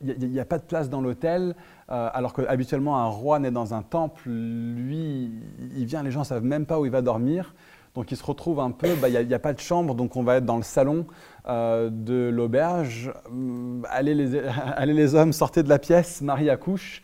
il 0.00 0.30
n'y 0.30 0.40
a, 0.40 0.44
pas 0.44 0.58
de 0.58 0.64
place 0.64 0.90
dans 0.90 1.00
l'hôtel, 1.00 1.54
euh, 1.90 2.08
alors 2.12 2.34
qu'habituellement 2.34 2.98
un 2.98 3.06
roi 3.06 3.38
naît 3.38 3.50
dans 3.50 3.74
un 3.74 3.82
temple, 3.82 4.28
lui, 4.28 5.30
il 5.76 5.86
vient, 5.86 6.02
les 6.02 6.10
gens 6.10 6.20
ne 6.20 6.24
savent 6.24 6.44
même 6.44 6.66
pas 6.66 6.78
où 6.78 6.84
il 6.84 6.90
va 6.90 7.02
dormir. 7.02 7.54
Donc 7.94 8.10
il 8.10 8.16
se 8.16 8.24
retrouve 8.24 8.58
un 8.58 8.72
peu, 8.72 8.94
bah, 8.96 9.08
il 9.08 9.26
n'y 9.26 9.34
a, 9.34 9.38
pas 9.38 9.52
de 9.52 9.60
chambre, 9.60 9.94
donc 9.94 10.16
on 10.16 10.24
va 10.24 10.36
être 10.36 10.44
dans 10.44 10.56
le 10.56 10.64
salon 10.64 11.06
euh, 11.46 11.90
de 11.90 12.28
l'auberge. 12.28 13.12
Euh, 13.32 13.82
allez 13.88 14.14
les, 14.14 14.36
allez 14.76 14.94
les 14.94 15.14
hommes, 15.14 15.32
sortez 15.32 15.62
de 15.62 15.68
la 15.68 15.78
pièce, 15.78 16.20
Marie 16.20 16.50
accouche. 16.50 17.02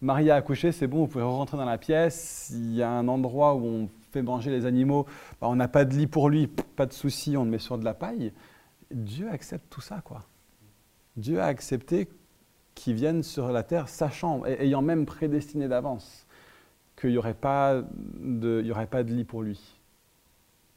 Marie 0.00 0.30
a 0.30 0.34
accouché, 0.34 0.72
c'est 0.72 0.88
bon, 0.88 0.98
vous 0.98 1.06
pouvez 1.06 1.24
rentrer 1.24 1.56
dans 1.56 1.64
la 1.64 1.78
pièce. 1.78 2.50
Il 2.52 2.74
y 2.74 2.82
a 2.82 2.90
un 2.90 3.06
endroit 3.06 3.54
où 3.54 3.64
on 3.64 3.88
fait 4.10 4.22
manger 4.22 4.50
les 4.50 4.66
animaux. 4.66 5.06
Bah, 5.40 5.46
on 5.48 5.56
n'a 5.56 5.68
pas 5.68 5.84
de 5.84 5.94
lit 5.94 6.08
pour 6.08 6.28
lui, 6.28 6.48
pas 6.48 6.86
de 6.86 6.92
souci, 6.92 7.36
on 7.36 7.44
le 7.44 7.50
met 7.50 7.58
sur 7.58 7.78
de 7.78 7.84
la 7.84 7.94
paille. 7.94 8.32
Dieu 8.90 9.30
accepte 9.30 9.66
tout 9.70 9.80
ça, 9.80 10.00
quoi. 10.04 10.22
Dieu 11.16 11.40
a 11.40 11.46
accepté 11.46 12.08
qui 12.74 12.94
viennent 12.94 13.22
sur 13.22 13.52
la 13.52 13.62
terre, 13.62 13.88
sachant, 13.88 14.44
et 14.46 14.64
ayant 14.64 14.82
même 14.82 15.06
prédestiné 15.06 15.68
d'avance 15.68 16.26
qu'il 16.96 17.10
n'y 17.10 17.18
aurait, 17.18 17.34
pas 17.34 17.82
de, 17.82 18.62
lit 19.02 19.24
pour 19.24 19.42
lui. 19.42 19.60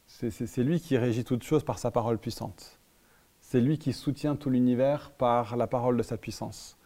C'est 0.07 0.63
lui 0.63 0.79
qui 0.79 0.97
régit 0.97 1.23
toutes 1.23 1.43
choses 1.43 1.63
par 1.63 1.79
sa 1.79 1.91
parole 1.91 2.17
puissante. 2.17 2.79
C'est 3.41 3.61
lui 3.61 3.77
qui 3.77 3.93
soutient 3.93 4.35
tout 4.35 4.49
l'univers 4.49 5.11
par 5.11 5.57
la 5.57 5.67
parole 5.67 5.97
de 5.97 6.03
sa 6.03 6.17
puissance. 6.17 6.77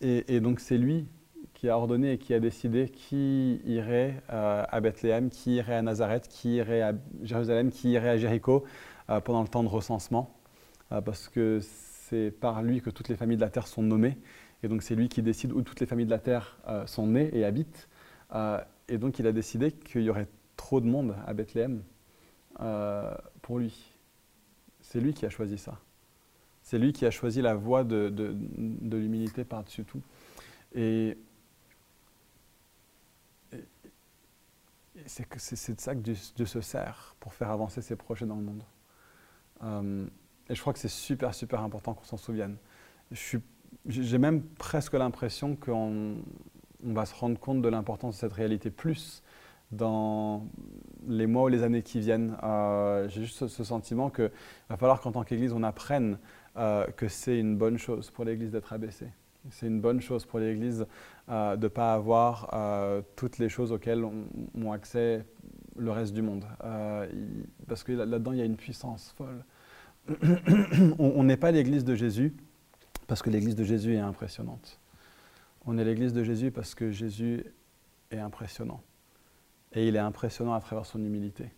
Et, 0.00 0.40
donc 0.40 0.60
c'est 0.60 0.78
lui 0.78 1.06
qui 1.54 1.68
a 1.68 1.76
ordonné 1.76 2.12
et 2.12 2.18
qui 2.18 2.32
a 2.34 2.40
décidé 2.40 2.88
qui 2.88 3.60
irait 3.66 4.22
euh, 4.30 4.64
à 4.68 4.80
Bethléem, 4.80 5.28
qui 5.28 5.56
irait 5.56 5.74
à 5.74 5.82
Nazareth, 5.82 6.28
qui 6.28 6.54
irait 6.54 6.82
à 6.82 6.92
Jérusalem, 7.22 7.72
qui 7.72 7.90
irait 7.90 8.10
à 8.10 8.16
Jéricho 8.16 8.64
euh, 9.10 9.20
pendant 9.20 9.42
le 9.42 9.48
temps 9.48 9.64
de 9.64 9.68
recensement. 9.68 10.32
Euh, 10.92 11.00
parce 11.00 11.28
que 11.28 11.58
c'est 12.08 12.30
par 12.30 12.62
lui 12.62 12.80
que 12.80 12.90
toutes 12.90 13.08
les 13.08 13.16
familles 13.16 13.36
de 13.36 13.42
la 13.42 13.50
terre 13.50 13.66
sont 13.66 13.82
nommées. 13.82 14.16
Et 14.62 14.68
donc 14.68 14.82
c'est 14.82 14.94
lui 14.94 15.08
qui 15.08 15.22
décide 15.22 15.52
où 15.52 15.62
toutes 15.62 15.80
les 15.80 15.86
familles 15.86 16.06
de 16.06 16.10
la 16.10 16.18
terre 16.18 16.58
euh, 16.66 16.86
sont 16.86 17.06
nées 17.06 17.30
et 17.36 17.44
habitent. 17.44 17.88
Euh, 18.34 18.62
et 18.88 18.98
donc 18.98 19.18
il 19.18 19.26
a 19.26 19.32
décidé 19.32 19.72
qu'il 19.72 20.02
y 20.02 20.10
aurait 20.10 20.28
trop 20.56 20.80
de 20.80 20.86
monde 20.86 21.14
à 21.26 21.34
Bethléem 21.34 21.82
euh, 22.60 23.14
pour 23.42 23.58
lui. 23.58 23.94
C'est 24.80 25.00
lui 25.00 25.12
qui 25.12 25.26
a 25.26 25.30
choisi 25.30 25.58
ça. 25.58 25.78
C'est 26.62 26.78
lui 26.78 26.92
qui 26.92 27.06
a 27.06 27.10
choisi 27.10 27.40
la 27.40 27.54
voie 27.54 27.84
de, 27.84 28.08
de, 28.10 28.96
l'humilité 28.96 29.44
par-dessus 29.44 29.84
tout. 29.84 30.02
Et, 30.74 31.16
c'est 35.06 35.74
de 35.74 35.80
ça 35.80 35.94
que 35.94 36.00
Dieu, 36.00 36.46
se 36.46 36.60
sert 36.60 37.14
pour 37.20 37.32
faire 37.32 37.50
avancer 37.50 37.80
ses 37.80 37.96
projets 37.96 38.26
dans 38.26 38.36
le 38.36 38.42
monde. 38.42 38.62
Et 40.48 40.54
je 40.54 40.60
crois 40.60 40.72
que 40.72 40.78
c'est 40.78 40.88
super, 40.88 41.34
super 41.34 41.60
important 41.60 41.94
qu'on 41.94 42.04
s'en 42.04 42.16
souvienne. 42.16 42.56
J'ai 43.86 44.18
même 44.18 44.42
presque 44.42 44.94
l'impression 44.94 45.56
qu'on 45.56 46.16
on 46.86 46.92
va 46.92 47.06
se 47.06 47.14
rendre 47.14 47.38
compte 47.38 47.62
de 47.62 47.68
l'importance 47.68 48.16
de 48.16 48.20
cette 48.20 48.32
réalité 48.32 48.70
plus 48.70 49.22
dans 49.72 50.46
les 51.06 51.26
mois 51.26 51.44
ou 51.44 51.48
les 51.48 51.62
années 51.62 51.82
qui 51.82 52.00
viennent. 52.00 52.36
Euh, 52.42 53.08
j'ai 53.08 53.22
juste 53.22 53.46
ce, 53.48 53.64
sentiment 53.64 54.10
qu'il 54.10 54.30
va 54.68 54.76
falloir 54.76 55.00
qu'en 55.00 55.12
tant 55.12 55.24
qu'Église, 55.24 55.52
on 55.52 55.62
apprenne 55.62 56.18
euh, 56.56 56.86
que 56.96 57.08
c'est 57.08 57.38
une 57.38 57.56
bonne 57.56 57.78
chose 57.78 58.10
pour 58.10 58.24
l'Église 58.24 58.50
d'être 58.50 58.72
abaissée. 58.72 59.08
C'est 59.50 59.66
une 59.66 59.80
bonne 59.80 60.00
chose 60.00 60.26
pour 60.26 60.38
l'Église 60.38 60.86
euh, 61.28 61.56
de 61.56 61.64
ne 61.64 61.68
pas 61.68 61.94
avoir 61.94 62.50
toutes 63.16 63.38
les 63.38 63.48
choses 63.48 63.72
auxquelles 63.72 64.04
ont 64.04 64.72
accès 64.72 65.24
le 65.76 65.90
reste 65.90 66.14
du 66.14 66.22
monde. 66.22 66.44
parce 67.68 67.84
que 67.84 67.92
là-dedans, 67.92 68.32
il 68.32 68.38
y 68.38 68.42
a 68.42 68.46
une 68.46 68.56
puissance 68.56 69.14
folle. 69.16 69.44
On 70.98 71.22
n'est 71.24 71.36
pas 71.36 71.50
l'église 71.50 71.84
de 71.84 71.94
Jésus 71.94 72.34
parce 73.06 73.22
que 73.22 73.30
l'église 73.30 73.56
de 73.56 73.64
Jésus 73.64 73.94
est 73.94 74.00
impressionnante. 74.00 74.78
On 75.66 75.76
est 75.78 75.84
l'église 75.84 76.12
de 76.12 76.24
Jésus 76.24 76.50
parce 76.50 76.74
que 76.74 76.90
Jésus 76.90 77.44
est 78.10 78.18
impressionnant. 78.18 78.82
Et 79.72 79.88
il 79.88 79.96
est 79.96 80.00
impressionnant 80.00 80.54
à 80.54 80.60
travers 80.60 80.86
son 80.86 81.02
humilité. 81.04 81.50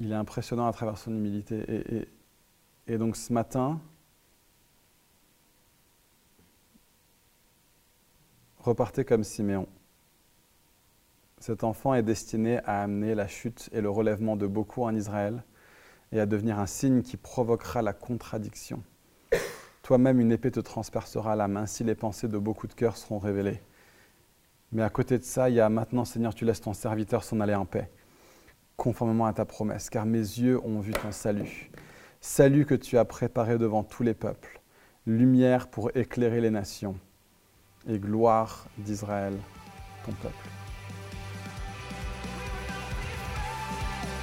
Il 0.00 0.12
est 0.12 0.16
impressionnant 0.16 0.66
à 0.66 0.72
travers 0.72 0.98
son 0.98 1.12
humilité. 1.12 2.08
Et, 2.86 2.98
donc 2.98 3.16
ce 3.16 3.32
matin, 3.32 3.80
repartez 8.58 9.04
comme 9.04 9.24
Siméon. 9.24 9.68
Cet 11.38 11.64
enfant 11.64 11.94
est 11.94 12.02
destiné 12.02 12.58
à 12.64 12.82
amener 12.82 13.14
la 13.14 13.28
chute 13.28 13.68
et 13.72 13.80
le 13.80 13.90
relèvement 13.90 14.36
de 14.36 14.46
beaucoup 14.46 14.82
en 14.82 14.94
Israël 14.94 15.44
et 16.16 16.20
à 16.20 16.26
devenir 16.26 16.58
un 16.58 16.66
signe 16.66 17.02
qui 17.02 17.16
provoquera 17.16 17.82
la 17.82 17.92
contradiction. 17.92 18.82
Toi-même, 19.82 20.18
une 20.18 20.32
épée 20.32 20.50
te 20.50 20.60
transpercera 20.60 21.36
la 21.36 21.46
main 21.46 21.66
si 21.66 21.84
les 21.84 21.94
pensées 21.94 22.28
de 22.28 22.38
beaucoup 22.38 22.66
de 22.66 22.72
cœurs 22.72 22.96
seront 22.96 23.18
révélées. 23.18 23.60
Mais 24.72 24.82
à 24.82 24.90
côté 24.90 25.18
de 25.18 25.22
ça, 25.22 25.48
il 25.48 25.56
y 25.56 25.60
a 25.60 25.68
maintenant, 25.68 26.04
Seigneur, 26.04 26.34
tu 26.34 26.44
laisses 26.44 26.60
ton 26.60 26.72
serviteur 26.72 27.22
s'en 27.22 27.38
aller 27.40 27.54
en 27.54 27.66
paix, 27.66 27.90
conformément 28.76 29.26
à 29.26 29.32
ta 29.32 29.44
promesse, 29.44 29.90
car 29.90 30.06
mes 30.06 30.18
yeux 30.18 30.60
ont 30.64 30.80
vu 30.80 30.92
ton 30.92 31.12
salut. 31.12 31.70
Salut 32.20 32.66
que 32.66 32.74
tu 32.74 32.98
as 32.98 33.04
préparé 33.04 33.58
devant 33.58 33.84
tous 33.84 34.02
les 34.02 34.14
peuples, 34.14 34.60
lumière 35.06 35.68
pour 35.68 35.96
éclairer 35.96 36.40
les 36.40 36.50
nations, 36.50 36.96
et 37.86 37.98
gloire 37.98 38.66
d'Israël, 38.78 39.36
ton 40.04 40.12
peuple. 40.12 40.55